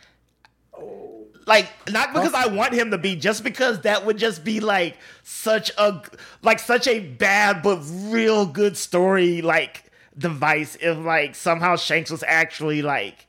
[1.51, 4.97] Like not because I want him to be, just because that would just be like
[5.25, 6.01] such a
[6.43, 12.23] like such a bad but real good story like device if like somehow Shanks was
[12.23, 13.27] actually like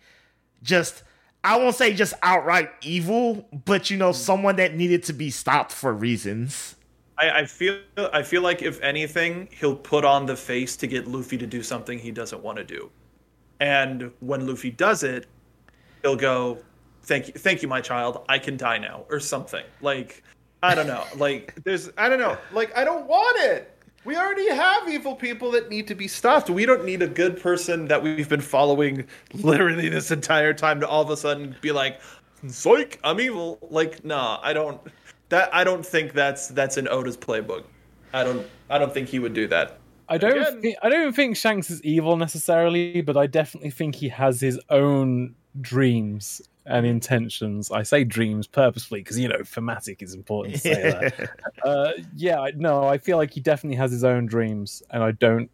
[0.62, 1.02] just
[1.44, 4.16] I won't say just outright evil, but you know mm.
[4.16, 6.76] someone that needed to be stopped for reasons.
[7.18, 7.80] I, I feel
[8.14, 11.64] I feel like if anything, he'll put on the face to get Luffy to do
[11.64, 12.92] something he doesn't want to do,
[13.60, 15.26] and when Luffy does it,
[16.04, 16.60] he'll go,
[17.04, 18.24] thank you, thank you, my child.
[18.30, 19.64] I can die now, or something.
[19.82, 20.24] Like,
[20.64, 21.04] I don't know.
[21.18, 22.38] Like, there's, I don't know.
[22.54, 23.78] Like, I don't want it.
[24.04, 26.50] We already have evil people that need to be stopped.
[26.50, 30.88] We don't need a good person that we've been following literally this entire time to
[30.88, 32.02] all of a sudden be like,
[32.46, 34.82] "Zoik, I'm evil." Like, nah, I don't.
[35.30, 37.64] That I don't think that's that's in Oda's playbook.
[38.12, 38.48] I don't.
[38.72, 39.78] I don't think he would do that.
[40.10, 40.32] I don't.
[40.32, 44.42] Again- Think, I don't think Shanks is evil necessarily, but I definitely think he has
[44.42, 47.72] his own dreams and intentions.
[47.72, 51.30] I say dreams purposefully because you know thematic is important to say that.
[51.64, 55.50] Uh, yeah, no, I feel like he definitely has his own dreams, and I don't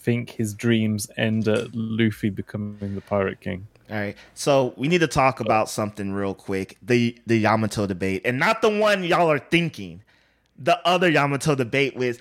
[0.00, 3.68] think his dreams end at Luffy becoming the Pirate King.
[3.88, 4.16] All right.
[4.34, 6.76] So we need to talk about something real quick.
[6.82, 8.22] The the Yamato debate.
[8.24, 10.02] And not the one y'all are thinking.
[10.58, 12.20] The other Yamato debate with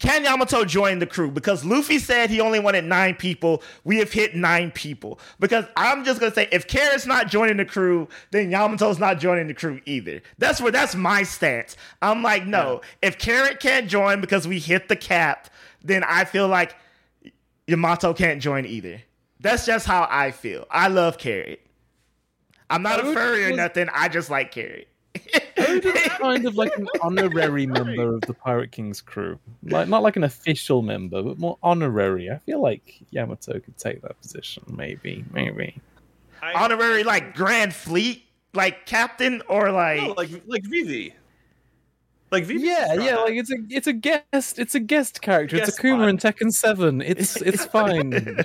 [0.00, 1.30] can Yamato join the crew?
[1.30, 3.62] Because Luffy said he only wanted nine people.
[3.84, 5.20] We have hit nine people.
[5.38, 9.46] Because I'm just gonna say, if Carrot's not joining the crew, then Yamato's not joining
[9.46, 10.22] the crew either.
[10.38, 11.76] That's where that's my stance.
[12.00, 15.48] I'm like, no, if Carrot can't join because we hit the cap,
[15.84, 16.74] then I feel like
[17.66, 19.02] Yamato can't join either.
[19.38, 20.66] That's just how I feel.
[20.70, 21.60] I love Carrot.
[22.70, 23.88] I'm not a furry or was- nothing.
[23.92, 24.88] I just like Carrot.
[25.58, 30.16] Oda's kind of like an honorary member of the Pirate King's crew, like not like
[30.16, 32.30] an official member, but more honorary.
[32.30, 35.76] I feel like Yamato could take that position, maybe, maybe.
[36.42, 38.24] I, Honorary like Grand Fleet,
[38.54, 41.14] like captain, or like no, like like Vivi.
[42.30, 42.66] Like Vivi.
[42.66, 45.56] Yeah, yeah, like it's a it's a guest it's a guest character.
[45.56, 46.36] Guest it's Akuma in spot.
[46.36, 47.00] Tekken Seven.
[47.02, 48.44] It's it's fine.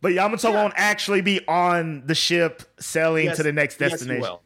[0.00, 3.96] But Yamato won't actually be on the ship sailing Yes, to the next yes, he
[3.96, 4.22] destination.
[4.22, 4.42] will.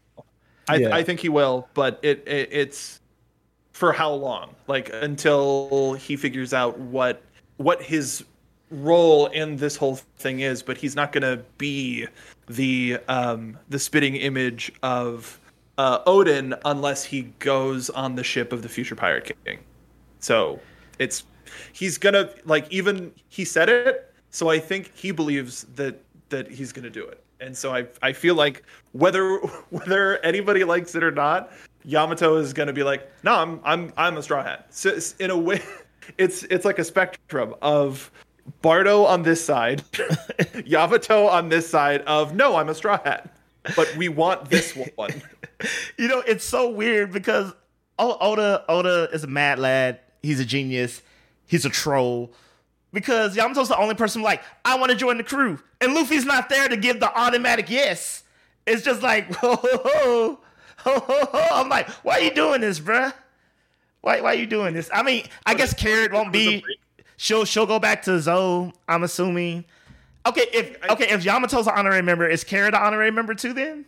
[0.69, 0.95] I, Yeah.
[0.95, 3.01] I think he will, but it, it it's
[3.73, 4.55] for how long?
[4.67, 7.23] Like until he figures out what
[7.57, 8.25] what his
[8.71, 10.63] role in this whole thing is.
[10.63, 12.07] But he's not gonna be
[12.49, 15.39] the um the spitting image of
[15.79, 19.59] uh, Oden unless he goes on the ship of the future pirate king.
[20.21, 20.61] So
[20.99, 21.25] it's
[21.73, 24.13] he's gonna like even he said it.
[24.31, 27.22] So I think he believes that that he's gonna do it.
[27.43, 28.63] And so I I feel like
[28.93, 29.37] whether
[29.71, 31.53] whether anybody likes it or not,
[31.85, 34.69] Yamato is gonna be like, no, I'm I'm I'm a straw hat.
[34.71, 35.61] So in a way,
[36.19, 38.11] it's it's like a spectrum of
[38.61, 39.83] Barto on this side,
[40.65, 43.35] Yamato on this side of no, I'm a straw hat.
[43.77, 45.23] But we want this one.
[45.97, 47.53] You know, it's so weird because
[47.99, 50.01] Oda Oda is a mad lad.
[50.23, 51.03] He's a genius.
[51.47, 52.33] He's a troll.
[52.93, 55.59] Because Yamato's the only person like, I want to join the crew.
[55.81, 58.23] And Luffy's not there to give the automatic yes.
[58.67, 60.39] It's just like, ho ho ho.
[60.79, 61.49] Ho ho ho.
[61.53, 63.15] I'm like, why are you doing this, bruh?
[64.03, 64.91] Why why are you doing this?
[64.93, 66.65] I mean, I guess Carrot won't be
[67.17, 69.65] she'll she'll go back to Zou, I'm assuming.
[70.27, 73.85] Okay, if okay, if Yamato's an honorary member, is Carrot an honorary member too then?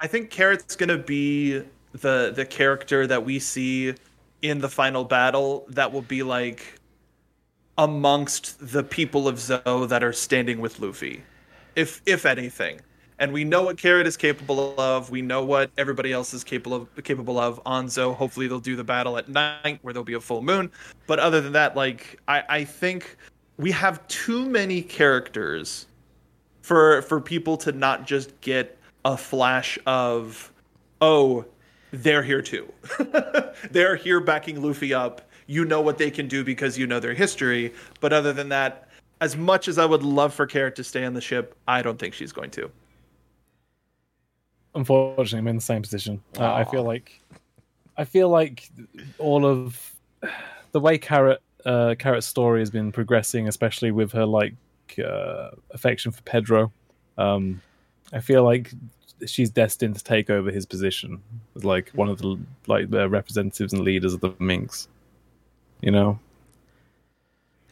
[0.00, 1.62] I think Carrot's gonna be
[1.92, 3.94] the the character that we see
[4.42, 6.80] in the final battle that will be like
[7.78, 11.22] amongst the people of Zou that are standing with Luffy,
[11.76, 12.80] if if anything.
[13.18, 15.10] And we know what Carrot is capable of.
[15.10, 18.12] We know what everybody else is capable of capable of on Zou.
[18.12, 20.70] Hopefully they'll do the battle at night where there'll be a full moon.
[21.06, 23.16] But other than that, like I, I think
[23.56, 25.86] we have too many characters
[26.62, 30.50] for for people to not just get a flash of
[31.00, 31.44] oh
[31.92, 32.72] they're here too
[33.70, 37.14] they're here backing luffy up you know what they can do because you know their
[37.14, 38.88] history but other than that
[39.20, 41.98] as much as i would love for carrot to stay on the ship i don't
[41.98, 42.70] think she's going to
[44.74, 46.20] Unfortunately, I'm in the same position.
[46.38, 47.20] Uh, I feel like
[47.96, 48.70] I feel like
[49.18, 49.94] all of
[50.72, 54.54] the way Carrot uh, Carrot's story has been progressing, especially with her like
[54.98, 56.72] uh, affection for Pedro.
[57.18, 57.62] Um,
[58.12, 58.72] I feel like
[59.26, 61.22] she's destined to take over his position
[61.54, 64.88] as like one of the like the representatives and leaders of the Minks.
[65.84, 66.18] You know,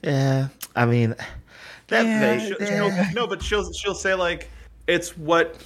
[0.04, 1.14] Yeah, I mean,
[1.88, 3.06] that Yeah, they- She'll- yeah.
[3.06, 4.50] she'll- no but she'll she'll say like
[4.86, 5.56] it's what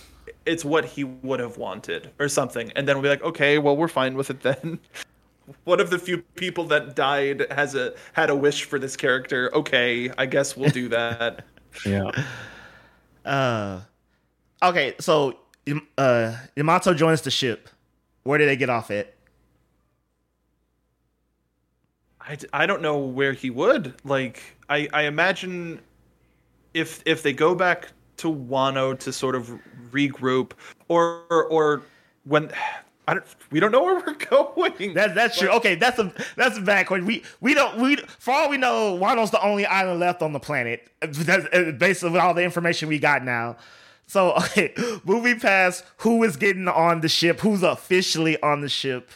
[0.44, 3.76] it's what he would have wanted or something and then we'll be like okay well
[3.76, 4.78] we're fine with it then
[5.64, 9.50] one of the few people that died has a had a wish for this character
[9.54, 11.44] okay i guess we'll do that
[11.86, 12.10] yeah.
[13.24, 13.80] Uh,
[14.62, 15.36] okay, so
[15.98, 17.68] uh, Yamato joins the ship.
[18.22, 19.14] Where did they get off at?
[22.26, 23.94] I, I don't know where he would.
[24.04, 25.80] Like I, I imagine
[26.74, 29.58] if if they go back to Wano to sort of
[29.90, 30.52] regroup
[30.88, 31.82] or or
[32.24, 32.50] when
[33.08, 34.14] I don't we don't know where we're
[34.54, 34.94] going.
[34.94, 35.48] That, that's true.
[35.50, 37.06] Okay, that's a that's a bad question.
[37.06, 40.40] We we don't we for all we know, Wano's the only island left on the
[40.40, 40.88] planet.
[41.00, 43.56] That's uh, based on all the information we got now.
[44.06, 44.74] So okay,
[45.04, 49.10] moving past who is getting on the ship, who's officially on the ship.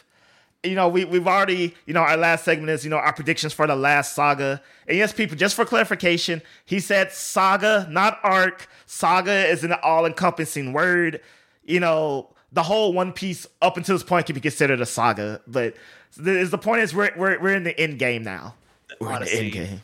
[0.63, 3.51] You know, we we've already, you know, our last segment is, you know, our predictions
[3.51, 4.61] for the last saga.
[4.87, 8.67] And yes, people, just for clarification, he said saga, not arc.
[8.85, 11.19] Saga is an all-encompassing word.
[11.65, 15.41] You know, the whole One Piece up until this point can be considered a saga,
[15.47, 15.73] but
[16.15, 18.53] the, the point is we're we're we're in the end game now.
[18.99, 19.31] We're Odyssey.
[19.47, 19.81] in the end game.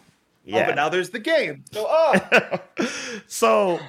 [0.53, 1.63] Oh, but now there's the game.
[1.71, 2.59] So, oh.
[3.27, 3.79] So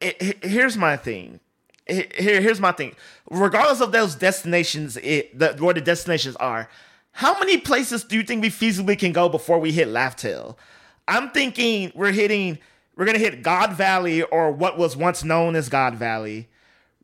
[0.00, 1.40] it, it- here's my thing.
[1.86, 2.94] Here, here's my thing.
[3.30, 6.68] Regardless of those destinations, it, the, where the destinations are,
[7.12, 10.58] how many places do you think we feasibly can go before we hit Laugh Tale?
[11.06, 12.58] I'm thinking we're hitting,
[12.96, 16.48] we're gonna hit God Valley or what was once known as God Valley.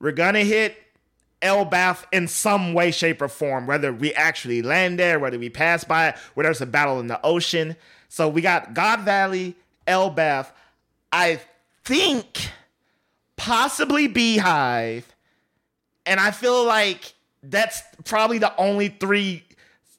[0.01, 0.77] We're gonna hit
[1.43, 5.85] Elbaph in some way, shape, or form, whether we actually land there, whether we pass
[5.85, 7.77] by it, whether there's a battle in the ocean.
[8.09, 9.57] So we got God Valley,
[9.87, 10.51] Elbaph.
[11.13, 11.41] I
[11.85, 12.51] think
[13.41, 15.17] possibly Beehive,
[16.05, 19.43] and I feel like that's probably the only three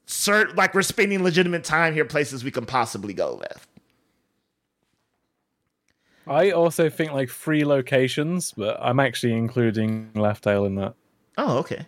[0.06, 3.68] cert like we're spending legitimate time here places we can possibly go with.
[6.28, 10.94] I also think like three locations, but I'm actually including Laugh Tale in that.
[11.40, 11.88] Oh, okay.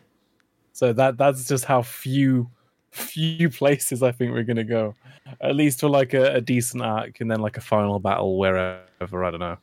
[0.72, 2.49] So that that's just how few
[2.89, 4.95] few places I think we're gonna go.
[5.39, 9.24] At least for like a, a decent arc and then like a final battle wherever,
[9.24, 9.58] I don't know.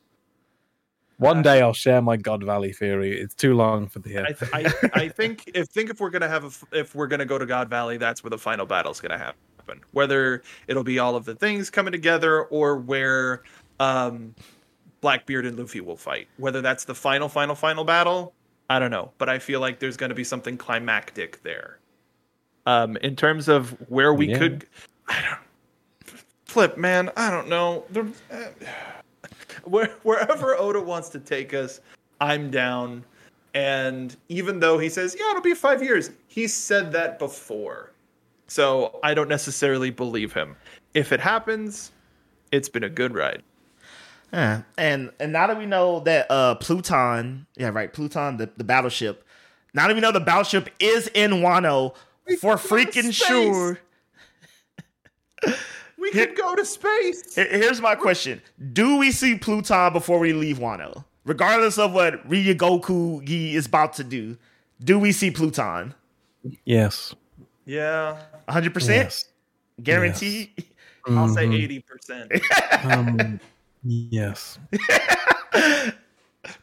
[1.21, 3.19] One day I'll share my God Valley theory.
[3.21, 6.27] It's too long for the I, th- I, I think if think if we're gonna
[6.27, 8.99] have a f if we're gonna go to God Valley, that's where the final battle's
[8.99, 9.81] gonna happen.
[9.91, 13.43] Whether it'll be all of the things coming together or where
[13.79, 14.33] um,
[15.01, 16.27] Blackbeard and Luffy will fight.
[16.37, 18.33] Whether that's the final, final, final battle,
[18.71, 19.11] I don't know.
[19.19, 21.77] But I feel like there's gonna be something climactic there.
[22.65, 24.39] Um, in terms of where we Yeah.
[24.39, 24.65] could,
[25.07, 27.11] I don't flip, man.
[27.15, 27.83] I don't know.
[27.91, 28.47] There, uh,
[29.63, 31.79] where, wherever Oda wants to take us,
[32.19, 33.03] I'm down.
[33.53, 37.91] And even though he says, yeah, it'll be five years, he said that before.
[38.47, 40.55] So I don't necessarily believe him.
[40.93, 41.91] If it happens,
[42.51, 43.43] it's been a good ride.
[44.33, 44.63] Yeah.
[44.77, 49.25] And and now that we know that uh Pluton, yeah, right, Pluton, the, the battleship.
[49.73, 51.95] Now that we know the battleship is in Wano
[52.39, 53.79] for go to freaking sure.
[56.01, 57.35] We could go to space.
[57.35, 58.41] Here's my question:
[58.73, 61.05] Do we see Pluton before we leave Wano?
[61.25, 64.35] Regardless of what Ryokugyu is about to do,
[64.83, 65.93] do we see Pluton?
[66.65, 67.13] yes.
[67.65, 69.25] Yeah, 100 percent Yes.
[69.83, 70.49] guaranteed.
[71.07, 71.83] I'll say Mhm.
[71.83, 72.85] 80%.
[72.85, 73.39] Um,
[73.83, 74.57] yes.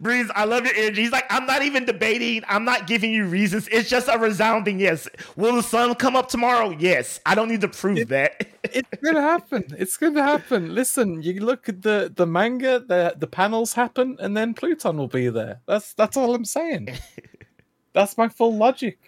[0.01, 1.03] Breeze, I love your energy.
[1.03, 2.43] He's like, I'm not even debating.
[2.49, 3.69] I'm not giving you reasons.
[3.71, 5.09] It's just a resounding yes.
[5.37, 6.71] Will the sun come up tomorrow?
[6.77, 7.21] Yes.
[7.25, 8.45] I don't need to prove that.
[8.65, 9.65] It's gonna happen.
[9.79, 10.75] It's gonna happen.
[10.75, 15.07] Listen, you look at the the manga, the the panels happen, and then Pluton will
[15.09, 15.61] be there.
[15.67, 16.89] That's that's all I'm saying.
[17.95, 18.99] That's my full logic.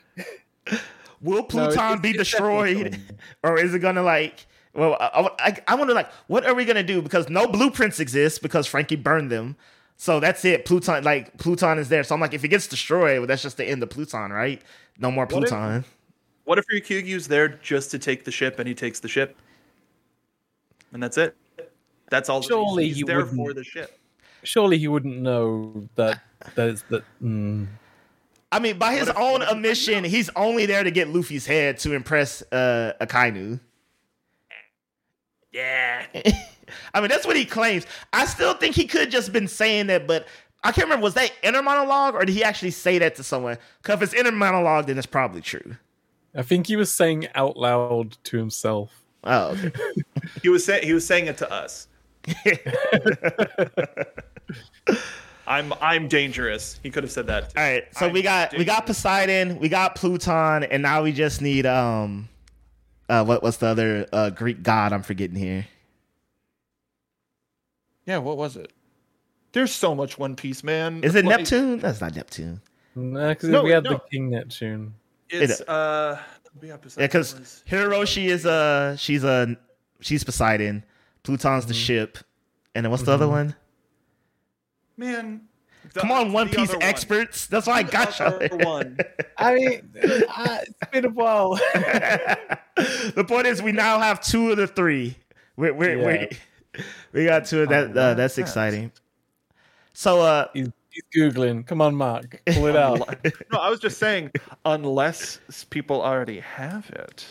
[1.21, 2.99] Will No, Pluton it's- be it's destroyed,
[3.43, 4.47] or is it gonna like?
[4.73, 7.03] Well, I, I, I wonder like, what are we gonna do?
[7.03, 9.57] Because no blueprints exist because Franky burned them.
[10.01, 10.65] So that's it.
[10.65, 12.03] Pluton, like Pluton, is there.
[12.05, 14.63] So I'm like, if it gets destroyed, well, that's just the end of Pluton, right?
[14.99, 15.85] No more What if- Pluton.
[16.45, 19.37] What if Ryokugyu's there just to take the ship and he takes the ship?
[20.95, 21.37] And that's it.
[22.09, 22.41] That's all.
[22.41, 23.99] that he's- Surely he's there wouldn't- for the ship.
[24.43, 26.23] Surely he wouldn't know that
[26.55, 27.05] That's that.
[27.23, 27.67] Mm,
[28.51, 31.79] I mean, by his if- own what admission, he's only there to get Luffy's head
[31.81, 33.61] to impress uh, Akainu.
[35.53, 36.07] Yeah.
[36.95, 37.87] I mean, that's what he claims.
[38.13, 40.27] I still think he could just been saying that, but
[40.63, 41.05] I can't remember.
[41.05, 43.59] Was that inner monologue or did he actually say that to someone?
[43.83, 45.77] Because if it's inner monologue, then it's probably true.
[46.35, 49.03] I think he was saying out loud to himself.
[49.25, 49.73] Oh, okay.
[50.43, 51.89] He was saying he was saying it to us.
[55.47, 56.79] I'm I'm dangerous.
[56.83, 57.51] He could have said that.
[57.51, 57.59] Too.
[57.59, 57.85] All right.
[57.97, 58.87] So I'm we got we got.
[58.87, 62.29] Poseidon, we got Pluton, and now we just need um,
[63.09, 64.93] uh, what what's the other uh Greek god?
[64.93, 65.67] I'm forgetting here.
[68.07, 68.73] Yeah, what was it?
[69.53, 71.03] There's so much One Piece, man.
[71.03, 71.79] Is it Like, Neptune?
[71.81, 72.61] That's not Neptune.
[72.95, 73.91] No, because No, we had no.
[73.95, 74.95] the King Neptune.
[75.29, 76.19] It's It- uh.
[76.63, 79.57] Yeah, Yeah, because Shirahoshi is uh she's a
[80.01, 80.85] she's Poseidon,
[81.23, 82.19] Pluton's the ship,
[82.75, 83.55] and then what's the other one?
[84.97, 85.43] man.
[85.95, 86.83] the- Come on, One Piece other one.
[86.83, 87.47] experts.
[87.47, 88.59] That's why I got other you.
[88.67, 88.99] one.
[89.39, 91.55] I mean, uh, it's been a while.
[93.15, 95.17] the point is, we now have two of the three.
[95.57, 96.27] We're, we're, Yeah.
[96.31, 96.39] we
[97.13, 97.97] we got two of that.
[97.97, 98.93] Uh, that's exciting.
[99.93, 101.67] So, uh, he's, he's googling.
[101.67, 102.99] Come on, Mark, pull it out.
[103.53, 104.31] no, I was just saying,
[104.65, 105.41] unless
[105.71, 107.27] people already have it.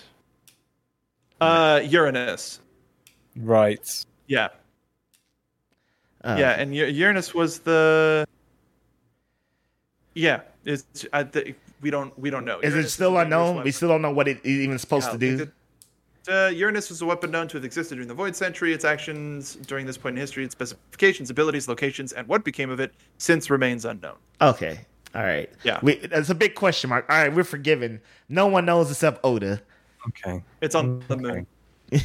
[1.41, 2.59] Uh, Uranus.
[3.37, 4.05] right.
[4.27, 4.49] Yeah,
[6.23, 8.27] uh, yeah, and Uranus was the
[10.13, 12.59] Yeah, it's I, th- we don't we don't know.
[12.59, 13.63] Is it still a unknown?
[13.63, 15.51] We still don't know what it is even supposed Yeah, to I do.
[16.29, 18.73] Think that, uh, Uranus was a weapon known to have existed during the Void Century.
[18.73, 22.79] Its actions during this point in history, its specifications, abilities, locations, and what became of
[22.79, 24.15] it since remains unknown.
[24.41, 24.79] Okay.
[25.15, 25.49] All right.
[25.63, 25.79] Yeah.
[25.81, 27.05] We, that's a big question mark.
[27.09, 27.99] All right, we're forgiven.
[28.29, 29.61] No one knows except Oda.
[30.07, 30.43] Okay.
[30.61, 31.47] It's on the moon.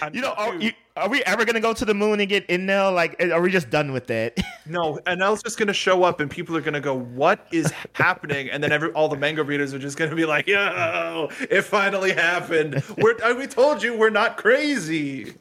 [0.00, 2.44] I'm- You know, are, you, are we ever gonna go to the moon and get
[2.46, 2.90] in there?
[2.90, 4.36] Like, eh, are we just done with that?
[4.66, 8.50] no, and Enel's just gonna show up, and people are gonna go, "What is happening?"
[8.50, 12.12] And then every all the manga readers are just gonna be like, "Yo, it finally
[12.12, 12.82] happened.
[12.98, 15.34] We're we told you we're not crazy."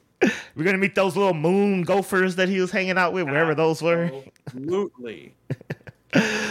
[0.55, 3.81] we're gonna meet those little moon gophers that he was hanging out with, wherever those
[3.81, 4.11] were.
[4.45, 5.33] Absolutely.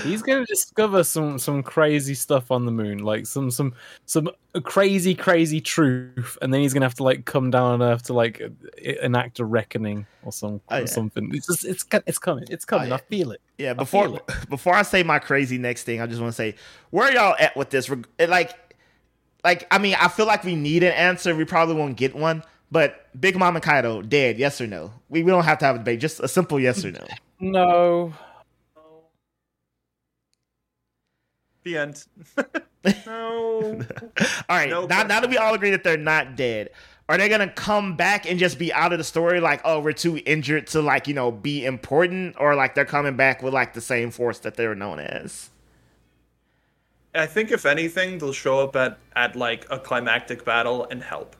[0.02, 3.74] He's gonna discover some some crazy stuff on the moon, like some some
[4.06, 4.30] some
[4.62, 8.14] crazy crazy truth, and then he's gonna have to like come down on Earth to
[8.14, 8.40] like
[9.02, 11.30] enact a reckoning or some Oh, or something.
[11.34, 12.88] It's just it's it's coming, it's oh, coming.
[12.88, 12.94] yeah.
[12.94, 13.40] I feel it.
[13.58, 14.22] Yeah, before it.
[14.48, 16.54] before I say my crazy next thing, I just want to say
[16.90, 17.90] where y'all at with this?
[18.18, 18.52] Like,
[19.44, 21.34] like I mean, I feel like we need an answer.
[21.34, 22.42] We probably won't get one.
[22.72, 24.38] But Big Mama Kaido dead?
[24.38, 24.92] Yes or no?
[25.08, 26.00] We, we don't have to have a debate.
[26.00, 27.04] Just a simple yes or no.
[27.40, 28.12] No,
[31.64, 32.04] The end.
[33.06, 33.82] no.
[34.48, 34.70] all right.
[34.70, 36.70] No now, now that we all agree that they're not dead,
[37.08, 39.40] are they gonna come back and just be out of the story?
[39.40, 43.16] Like, oh, we're too injured to like you know be important, or like they're coming
[43.16, 45.50] back with like the same force that they were known as?
[47.14, 51.36] I think if anything, they'll show up at at like a climactic battle and help,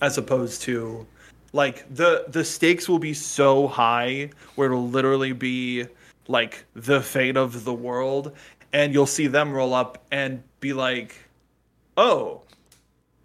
[0.00, 1.06] as opposed to
[1.52, 5.86] like the the stakes will be so high where it'll literally be
[6.28, 8.32] like the fate of the world,
[8.72, 11.16] and you'll see them roll up and be like,
[11.96, 12.42] oh.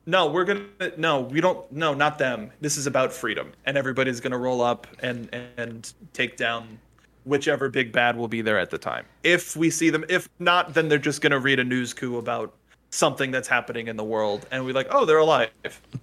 [0.05, 0.63] No, we're gonna
[0.95, 2.49] no, we don't no, not them.
[2.61, 3.51] This is about freedom.
[3.65, 6.79] And everybody's gonna roll up and and take down
[7.25, 9.05] whichever big bad will be there at the time.
[9.23, 12.53] If we see them, if not, then they're just gonna read a News Coo about
[12.89, 15.51] something that's happening in the world, and we're like, oh, they're alive.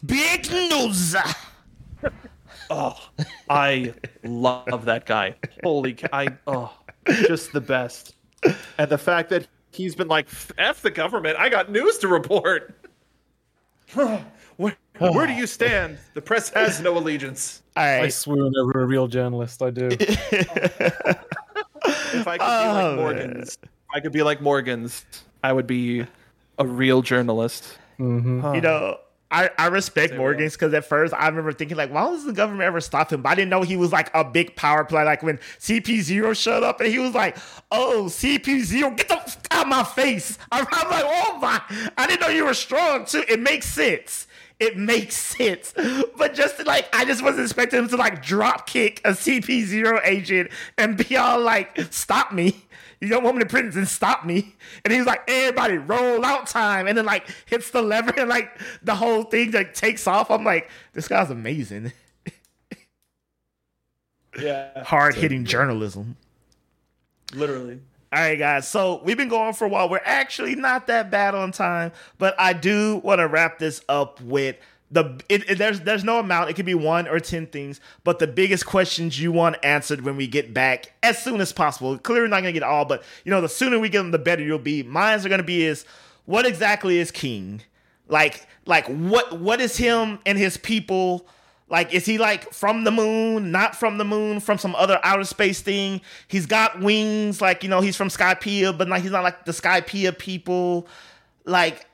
[0.05, 1.17] Big news.
[2.71, 2.99] Oh,
[3.51, 3.93] I
[4.23, 5.35] love that guy.
[5.63, 6.75] Holy, I oh,
[7.07, 8.14] just the best.
[8.79, 10.27] And the fact that he's been like,
[10.59, 12.75] f the government, I got news to report.
[13.95, 15.99] where, where do you stand?
[16.15, 17.63] The press has no allegiance.
[17.77, 18.13] All I right.
[18.13, 19.63] swoon over a real journalist.
[19.63, 19.91] I do.
[21.87, 22.97] If I could be Oh, like.
[22.97, 25.05] Morgans, if I could be like Morgans,
[25.43, 26.07] I would be
[26.59, 27.79] a real journalist.
[27.99, 28.99] hmm you know,
[29.35, 32.33] I, I respect Say Morgans because at first I remember thinking like, why does the
[32.33, 33.23] government ever stop him?
[33.23, 35.03] But I didn't know he was like a big power play.
[35.03, 37.37] Like when CP Zero showed up and he was like,
[37.73, 41.61] "Oh, CP Zero, get the f- out of my face!" I'm, I'm like, "Oh my!"
[41.99, 43.25] I didn't know you were strong too.
[43.29, 44.29] It makes sense.
[44.61, 45.75] It makes sense.
[46.17, 50.01] But just like I just wasn't expecting him to like drop kick a CP Zero
[50.05, 52.65] agent and be all like, "Stop me."
[53.01, 54.55] You don't want me to prison and stop me.
[54.85, 56.87] And he was like, everybody roll out time.
[56.87, 60.31] And then like hits the lever and like the whole thing like takes off.
[60.31, 61.93] I'm like, this guy's amazing.
[64.39, 66.17] Yeah, Hard hitting journalism.
[67.33, 67.81] literally.
[68.13, 68.67] All right, guys.
[68.69, 69.89] So we've been going for a while.
[69.89, 74.21] We're actually not that bad on time, but I do want to wrap this up
[74.21, 74.57] with
[74.95, 75.21] the.
[75.29, 76.49] It, it- there's there's no amount.
[76.51, 80.17] It could be one or ten things, but the biggest questions you want answered when
[80.17, 81.99] we get back as soon as possible.
[81.99, 84.43] Clearly not gonna get all, but you know, the sooner we get them, the better
[84.43, 84.83] you'll be.
[84.83, 85.85] Mine's are gonna be is
[86.25, 87.61] what exactly is King?
[88.09, 91.27] Like like what what is him and his people?
[91.71, 95.25] Like, is he like from the moon, not from the moon, from some other outer
[95.25, 96.03] space thing?
[96.29, 99.53] He's got wings, like, you know, he's from Skypiea, but like he's not like the
[99.53, 100.87] Skypiea people.
[101.47, 101.87] Like,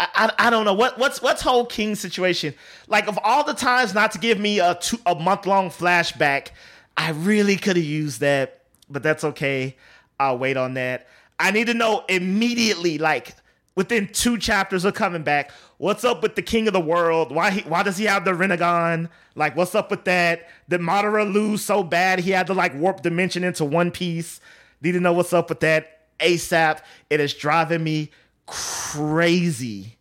[0.00, 2.54] I, I, I don't know what what's what's whole King situation.
[2.86, 6.48] Like, of all the times not to give me a two a month long flashback,
[6.96, 9.76] I really could have used that, but that's okay.
[10.20, 11.06] I'll wait on that.
[11.38, 13.34] I need to know immediately, like
[13.78, 15.52] within two chapters of coming back.
[15.76, 17.30] What's up with the king of the world?
[17.30, 19.08] Why he, why does he have the Rinnegan?
[19.36, 20.48] Like, what's up with that?
[20.68, 24.40] Did Madara lose so bad he had to like warp dimension into one piece?
[24.80, 26.80] Need to know what's up with that ASAP.
[27.08, 28.10] It is driving me
[28.48, 29.96] crazy.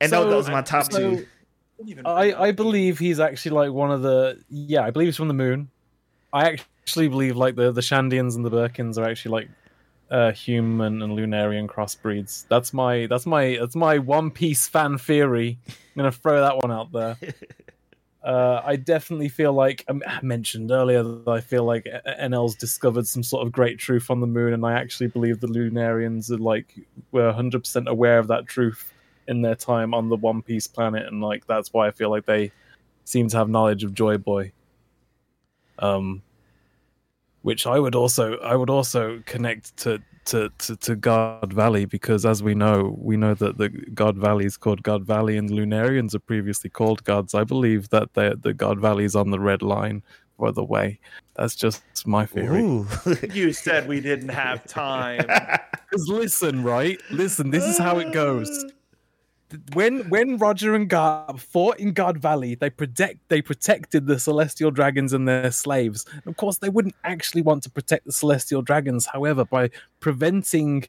[0.00, 1.26] And So- those are my top so- two.
[2.04, 5.34] I, I believe he's actually like one of the yeah I believe he's from the
[5.34, 5.68] moon.
[6.32, 9.48] I actually believe like the the Shandians and the Birkans are actually like
[10.08, 12.44] uh, human and Lunarian crossbreeds.
[12.48, 15.58] That's my that's my that's my One Piece fan theory.
[15.68, 17.16] I'm gonna throw that one out there.
[18.24, 23.06] Uh, I definitely feel like um, I mentioned earlier that I feel like Enel's discovered
[23.06, 26.38] some sort of great truth on the moon, and I actually believe the Lunarians are
[26.38, 26.72] like
[27.10, 28.92] were 100 percent aware of that truth
[29.26, 32.26] in their time on the One Piece planet, and like that's why I feel like
[32.26, 32.52] they
[33.04, 34.52] seem to have knowledge of Joy Boy.
[35.80, 36.22] Um,
[37.42, 42.24] which I would also I would also connect to to, to, to God Valley because,
[42.24, 46.14] as we know, we know that the God Valley is called God Valley, and Lunarians
[46.14, 47.34] are previously called gods.
[47.34, 50.02] I believe that the the God Valley is on the red line
[50.38, 50.98] by the way.
[51.36, 52.62] That's just my theory.
[53.32, 55.26] You said we didn't have time.
[55.92, 56.98] Because listen, right?
[57.10, 58.48] Listen, this is how it goes.
[59.72, 64.70] When when Roger and Garp fought in God Valley, they protect they protected the celestial
[64.70, 66.06] dragons and their slaves.
[66.26, 69.06] Of course, they wouldn't actually want to protect the celestial dragons.
[69.06, 69.70] However, by
[70.00, 70.86] preventing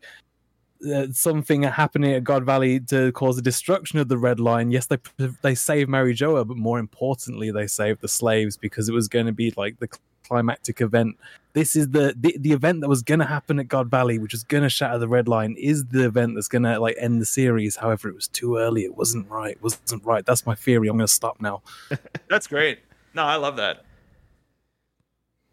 [0.94, 4.88] uh, something happening at God Valley to cause the destruction of the Red Line, yes,
[4.88, 4.98] they
[5.41, 9.26] they saved Mary Geoise, but more importantly, they saved the slaves because it was going
[9.26, 9.90] to be like the
[10.34, 11.15] climactic event.
[11.53, 14.31] This is the, the the event that was going to happen at God Valley, which
[14.34, 17.22] was going to shatter the Red Line, is the event that's going to like end
[17.22, 17.76] the series.
[17.76, 18.84] However, it was too early.
[18.84, 19.51] It wasn't right.
[19.51, 20.26] It wasn't right.
[20.26, 20.88] That's my theory.
[20.88, 21.61] I'm going to stop now.
[22.30, 22.80] That's great.
[23.14, 23.85] No, I love that.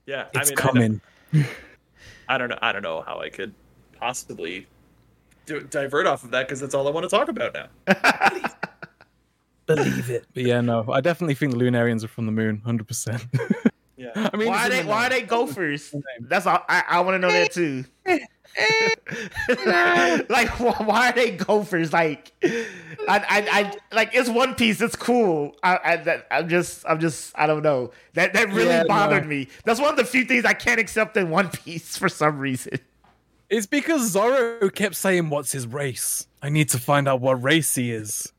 [0.06, 1.00] Yeah, It's I mean, coming.
[1.34, 1.46] I don't,
[2.28, 2.58] I don't know.
[2.62, 3.54] I don't know how I could
[3.98, 4.66] possibly
[5.44, 7.66] do, divert off of that because that's all I want to talk about now.
[9.66, 10.24] Believe it.
[10.32, 13.26] But yeah, no, I definitely think the Lunarians are from the moon, hundred percent.
[14.00, 14.30] Yeah.
[14.32, 15.20] I mean, why it's they the why name.
[15.20, 15.94] they gophers?
[16.20, 16.64] That's all.
[16.68, 17.84] I, I want to know that too.
[20.28, 21.92] like wh- why are they gophers?
[21.92, 22.48] Like, I,
[23.08, 24.80] I, I like it's One Piece.
[24.80, 25.54] It's cool.
[25.62, 27.92] I, I I'm just, I'm just, I don't know.
[28.14, 29.28] That that really Yeah, bothered no.
[29.28, 29.48] me.
[29.64, 32.78] That's one of the few things I can't accept in One Piece for some reason.
[33.50, 36.26] It's because Zoro kept saying, "What's his race?
[36.42, 38.32] I need to find out what race he is."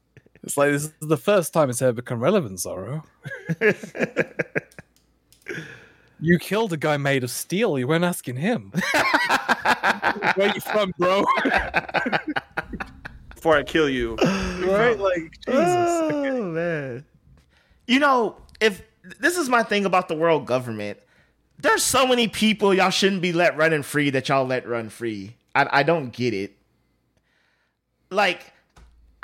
[0.43, 3.03] It's like this is the first time it's ever become relevant, Zoro.
[6.19, 7.77] You killed a guy made of steel.
[7.79, 8.71] You weren't asking him.
[10.35, 11.25] Where you from, bro?
[13.35, 14.99] Before I kill you, right?
[14.99, 15.55] Like Jesus.
[15.55, 17.05] Oh man.
[17.87, 18.83] You know, if
[19.19, 20.99] this is my thing about the world government,
[21.57, 25.35] there's so many people y'all shouldn't be let running free that y'all let run free.
[25.55, 26.55] I, I don't get it.
[28.09, 28.53] Like,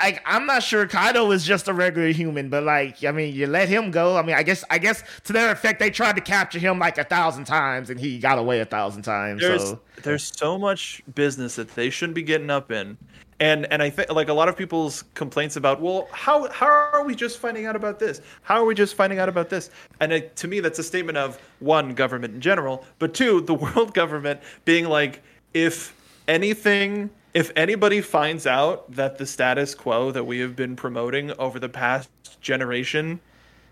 [0.00, 3.48] I, I'm not sure Kaido is just a regular human, but like, I mean, you
[3.48, 4.16] let him go.
[4.16, 6.98] I mean, I guess, I guess to their effect, they tried to capture him like
[6.98, 9.40] a thousand times, and he got away a thousand times.
[9.40, 12.96] there's so there's so much business that they shouldn't be getting up in,
[13.40, 17.04] and and I think like a lot of people's complaints about well how how are
[17.04, 18.20] we just finding out about this?
[18.42, 19.70] How are we just finding out about this?
[19.98, 23.54] And it, to me, that's a statement of one government in general, but two the
[23.74, 25.22] world government being like
[25.54, 25.92] if
[26.28, 27.10] anything.
[27.38, 31.68] If anybody finds out that the status quo that we have been promoting over the
[31.68, 32.10] past
[32.40, 33.20] generation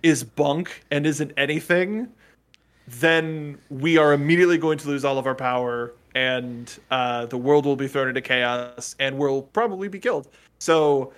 [0.05, 2.07] is bunk and isn't anything,
[2.87, 7.67] then we are immediately going to lose all of our power and uh, the world
[7.67, 10.29] will be thrown into chaos and we'll probably be killed.
[10.61, 11.13] So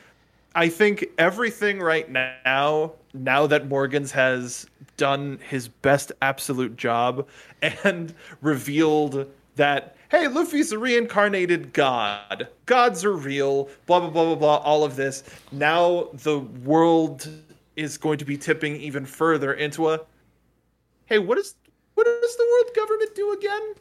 [0.54, 4.66] I think everything right now, now that Morgans has
[4.96, 7.28] done his best absolute job
[7.60, 14.34] and revealed that, hey, Luffy's a reincarnated god, gods are real, blah, blah, blah, blah,
[14.34, 15.22] blah, all of this.
[15.52, 17.28] Now the world
[17.76, 20.00] is going to be tipping even further into a
[21.06, 21.54] hey, what is
[21.94, 23.74] what does the world government do again?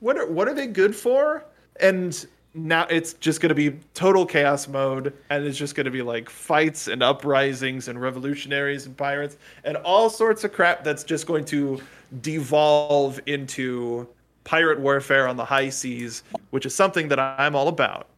[0.00, 1.44] What are what are they good for?
[1.80, 5.90] And now it's just going to be total chaos mode, and it's just going to
[5.90, 11.02] be like fights and uprisings and revolutionaries and pirates and all sorts of crap that's
[11.02, 11.80] just going to
[12.20, 14.06] devolve into
[14.44, 18.08] pirate warfare on the high seas, which is something that I'm all about.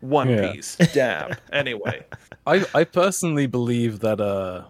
[0.00, 0.52] One Yeah.
[0.52, 1.38] Piece, dab.
[1.52, 2.04] anyway,
[2.46, 4.62] I, I personally believe that uh,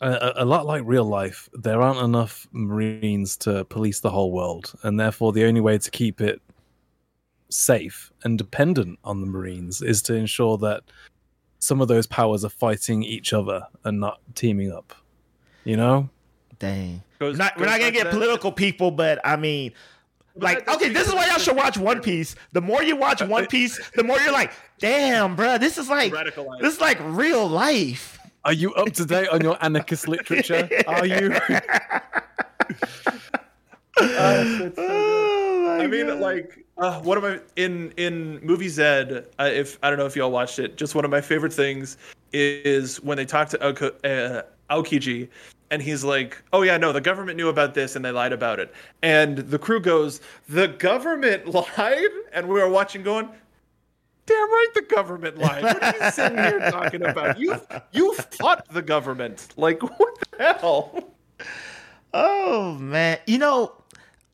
[0.00, 4.72] a, a lot like real life, there aren't enough Marines to police the whole world,
[4.82, 6.40] and therefore the only way to keep it
[7.48, 10.82] safe and dependent on the Marines is to ensure that
[11.58, 14.94] some of those powers are fighting each other and not teaming up.
[15.64, 16.08] You know?
[16.58, 17.02] dang.
[17.18, 19.72] Goes- We're not, we're not gonna get that- political people, but I mean,
[20.34, 22.34] like, that- okay, this is why y'all should watch One Piece.
[22.52, 26.12] The more you watch One Piece, the more you're like, damn, bruh, this is like,
[26.60, 28.18] this is like real life.
[28.44, 30.68] Are you up to date on your anarchist literature?
[30.86, 31.36] Are you?
[33.98, 36.20] Oh my I mean, God.
[36.20, 39.26] like uh, one of my in in movie Zed.
[39.38, 41.96] Uh, if I don't know if y'all watched it, just one of my favorite things
[42.32, 45.28] is when they talk to Aoko, uh, Aokiji,
[45.70, 48.60] and he's like, "Oh yeah, no, the government knew about this and they lied about
[48.60, 48.72] it."
[49.02, 51.46] And the crew goes, "The government
[51.78, 53.28] lied," and we were watching, going.
[54.26, 55.62] Damn right, the government lied.
[55.62, 57.38] What are you sitting here talking about?
[57.38, 57.60] You
[57.92, 59.54] you fought the government.
[59.56, 61.14] Like what the hell?
[62.12, 63.72] Oh man, you know,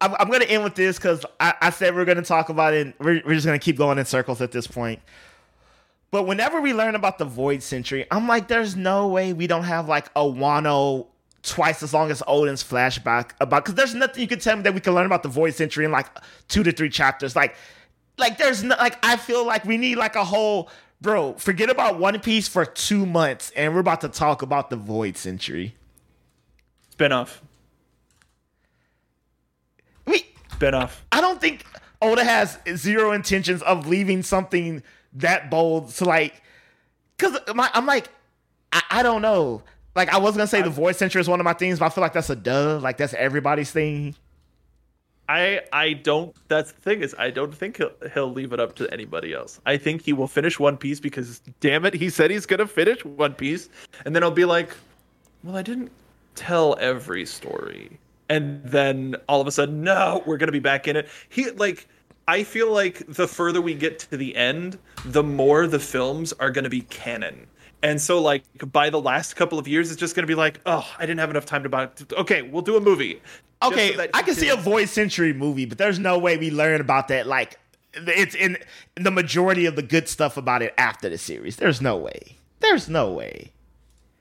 [0.01, 2.95] I'm, I'm gonna end with this because I, I said we're gonna talk about it.
[2.99, 5.01] We're, we're just gonna keep going in circles at this point.
[6.11, 9.65] But whenever we learn about the Void Century, I'm like, there's no way we don't
[9.65, 11.07] have like a Wano
[11.43, 14.75] twice as long as Oden's flashback about because there's nothing you can tell me that
[14.75, 16.07] we can learn about the Void Century in like
[16.49, 17.35] two to three chapters.
[17.35, 17.57] Like
[18.19, 20.71] like there's no like I feel like we need like a whole
[21.01, 21.35] bro.
[21.35, 25.17] Forget about One Piece for two months, and we're about to talk about the Void
[25.17, 25.75] Century.
[26.97, 27.41] Spinoff.
[30.07, 30.93] We Spinoff.
[31.11, 31.65] I don't think
[32.01, 34.83] Oda has zero intentions of leaving something
[35.15, 36.43] that bold to like,
[37.19, 38.09] cause my, I'm like,
[38.73, 39.63] I, I don't know.
[39.95, 41.89] Like I was gonna say the Void Century is one of my things, but I
[41.91, 42.79] feel like that's a duh.
[42.79, 44.15] Like that's everybody's thing.
[45.29, 46.35] I I don't.
[46.49, 49.61] That's the thing is I don't think he'll he'll leave it up to anybody else.
[49.67, 53.05] I think he will finish One Piece because damn it, he said he's gonna finish
[53.05, 53.69] One Piece,
[54.05, 54.75] and then I'll be like,
[55.45, 55.91] well, I didn't
[56.35, 57.99] tell every story,
[58.29, 61.09] and then all of a sudden, no, we're gonna be back in it.
[61.29, 61.87] He like.
[62.29, 66.53] I feel like the further we get to the end, the more the films are
[66.53, 67.49] going to be canon.
[67.83, 70.61] And so, like, by the last couple of years, it's just going to be like,
[70.67, 71.85] oh, I didn't have enough time to buy.
[71.85, 72.13] It.
[72.13, 73.21] Okay, we'll do a movie.
[73.63, 76.81] Okay, so I can see a Void Century movie, but there's no way we learn
[76.81, 77.27] about that.
[77.27, 77.59] Like
[77.95, 78.59] it's in
[78.95, 81.57] the majority of the good stuff about it after the series.
[81.57, 82.39] There's no way.
[82.61, 83.53] There's no way.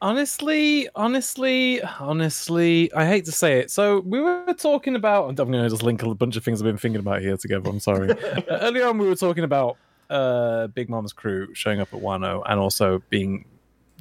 [0.01, 3.69] Honestly, honestly, honestly, I hate to say it.
[3.69, 5.29] So we were talking about.
[5.29, 7.69] I'm going to just link a bunch of things I've been thinking about here together.
[7.69, 8.11] I'm sorry.
[8.23, 9.77] uh, earlier on, we were talking about
[10.09, 13.45] uh, Big Mom's crew showing up at Wano and also being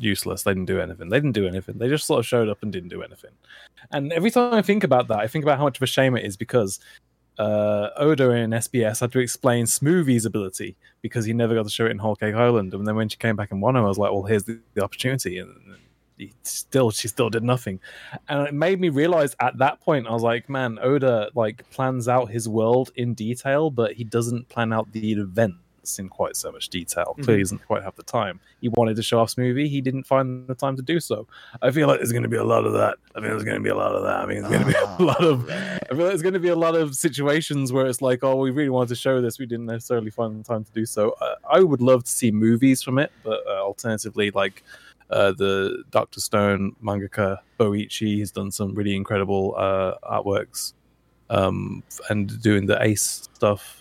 [0.03, 0.43] useless.
[0.43, 1.09] They didn't do anything.
[1.09, 1.79] They didn't do anything.
[1.79, 3.33] They just sort of showed up and didn't do anything.
[3.91, 6.17] And every time I think about that, I think about how much of a shame
[6.17, 6.81] it is because
[7.39, 11.87] uh, Oda in SBS had to explain Smoothie's ability because he never got to show
[11.87, 12.75] it in Whole Cake Island.
[12.75, 14.85] And then when she came back in Wano, I was like, well, here's the, the
[14.85, 15.39] opportunity.
[15.39, 15.77] And
[16.43, 17.81] still, she still did nothing.
[18.29, 22.09] And it made me realize at that point, I was like, man, Oda like plans
[22.09, 25.59] out his world in detail, but he doesn't plan out the events
[25.99, 27.17] in quite so much detail.
[27.23, 28.41] Clearly, he doesn't quite have the time.
[28.61, 29.69] He wanted to show off movie.
[29.69, 31.27] he didn't find the time to do so.
[31.63, 32.99] I feel like there's going to be a lot of that.
[33.15, 34.17] I think there's going to be a lot of that.
[34.17, 35.49] I mean, there's going to be a lot of.
[35.51, 38.37] I feel like there's going to be a lot of situations where it's like, oh,
[38.37, 41.11] we really wanted to show this, we didn't necessarily find the time to do so.
[41.21, 44.63] Uh, I would love to see movies from it, but uh, alternatively, like.
[45.13, 50.75] Uh, the Doctor Stone mangaka Boichi has done some really incredible uh, artworks
[51.31, 53.80] um, and doing the Ace stuff.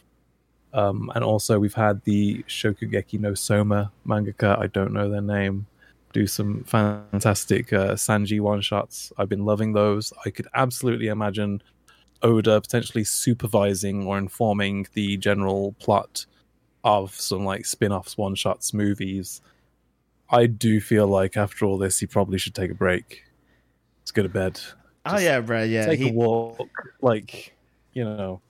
[0.73, 5.65] Um, and also, we've had the Shokugeki no Soma mangaka, I don't know their name,
[6.13, 9.11] do some fantastic uh, Sanji one shots.
[9.17, 10.13] I've been loving those.
[10.25, 11.61] I could absolutely imagine
[12.21, 16.25] Oda potentially supervising or informing the general plot
[16.83, 19.41] of some like spin offs, one shots, movies.
[20.29, 23.23] I do feel like after all this, he probably should take a break.
[24.01, 24.59] Let's go to bed.
[25.05, 25.63] Oh yeah, bro.
[25.63, 26.69] Yeah, take he- a walk.
[27.01, 27.55] Like,
[27.93, 28.41] you know.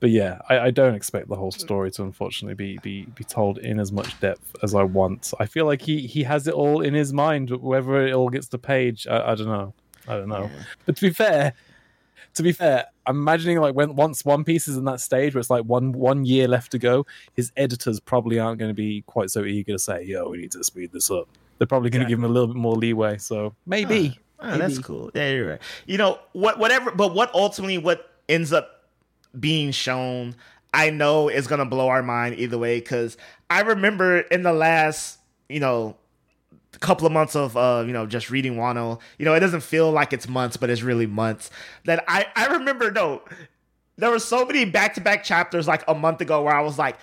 [0.00, 3.58] But yeah, I, I don't expect the whole story to unfortunately be, be be told
[3.58, 5.32] in as much depth as I want.
[5.40, 7.50] I feel like he he has it all in his mind.
[7.50, 9.74] Whether it all gets to page, I, I don't know.
[10.06, 10.50] I don't know.
[10.86, 11.52] But to be fair,
[12.34, 15.40] to be fair, I'm imagining like when once One Piece is in that stage where
[15.40, 17.04] it's like one one year left to go,
[17.34, 20.52] his editors probably aren't going to be quite so eager to say, "Yo, we need
[20.52, 23.18] to speed this up." They're probably going to give him a little bit more leeway.
[23.18, 23.52] So ah.
[23.66, 24.18] maybe.
[24.40, 25.10] Oh, that's cool.
[25.14, 25.60] Yeah, you're right.
[25.86, 26.60] You know what?
[26.60, 26.92] Whatever.
[26.92, 28.77] But what ultimately what ends up
[29.38, 30.34] being shown,
[30.72, 32.78] I know is gonna blow our mind either way.
[32.78, 33.16] Because
[33.50, 35.96] I remember in the last, you know,
[36.80, 39.90] couple of months of uh, you know, just reading Wano, you know, it doesn't feel
[39.90, 41.50] like it's months, but it's really months.
[41.84, 43.22] That I I remember no,
[43.96, 46.78] there were so many back to back chapters like a month ago where I was
[46.78, 46.96] like,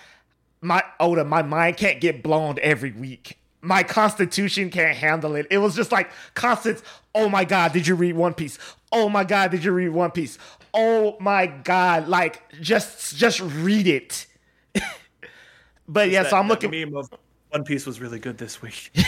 [0.60, 3.38] my Oda, my mind can't get blown every week.
[3.60, 5.46] My constitution can't handle it.
[5.50, 6.82] It was just like constant.
[7.14, 8.58] Oh my god, did you read One Piece?
[8.92, 10.38] Oh my god, did you read One Piece?
[10.76, 14.26] Oh my god, like just just read it.
[15.88, 16.70] but yeah, That- so I'm that looking.
[16.70, 17.08] Meme of
[17.50, 18.92] One Piece was really good this week.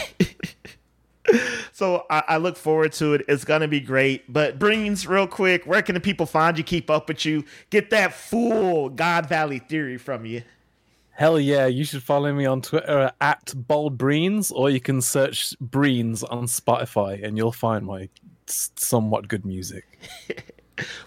[1.73, 3.24] So I, I look forward to it.
[3.28, 4.32] It's gonna be great.
[4.32, 6.65] But Breens, real quick, where can the people find you?
[6.65, 7.45] Keep up with you.
[7.70, 10.43] Get that full God Valley theory from you.
[11.12, 15.01] Hell yeah, you should follow me on Twitter uh, at Bold Breens, or you can
[15.01, 18.09] search Breens on Spotify and you'll find my
[18.47, 19.85] somewhat good music.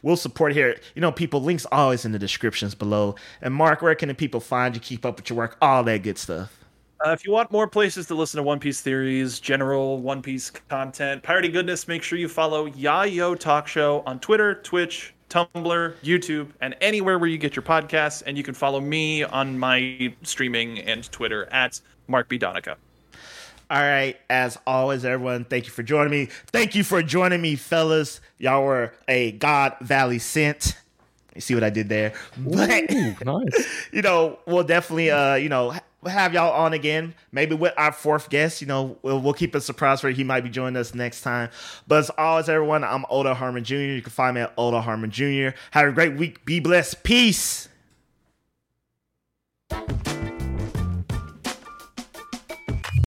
[0.01, 0.79] We'll support here.
[0.95, 3.15] You know, people, links always in the descriptions below.
[3.41, 4.81] And Mark, where can the people find you?
[4.81, 6.57] Keep up with your work, all that good stuff.
[7.03, 10.51] Uh, if you want more places to listen to One Piece theories, general One Piece
[10.51, 16.49] content, piratey goodness, make sure you follow Yayo Talk Show on Twitter, Twitch, Tumblr, YouTube,
[16.61, 18.21] and anywhere where you get your podcasts.
[18.25, 22.37] And you can follow me on my streaming and Twitter at Mark B.
[22.37, 22.77] Donica.
[23.71, 24.17] All right.
[24.29, 26.25] As always, everyone, thank you for joining me.
[26.47, 28.19] Thank you for joining me, fellas.
[28.37, 30.75] Y'all were a God Valley sent.
[31.33, 32.11] You see what I did there?
[32.37, 33.87] But Ooh, nice.
[33.93, 35.73] you know, we'll definitely uh, you know,
[36.05, 37.13] have y'all on again.
[37.31, 38.59] Maybe with our fourth guest.
[38.59, 40.15] You know, we'll, we'll keep it a surprise for you.
[40.15, 41.49] he might be joining us next time.
[41.87, 43.75] But as always, everyone, I'm Oda Harmon Jr.
[43.75, 45.55] You can find me at Oda Harmon Jr.
[45.71, 46.43] Have a great week.
[46.43, 47.03] Be blessed.
[47.03, 47.69] Peace.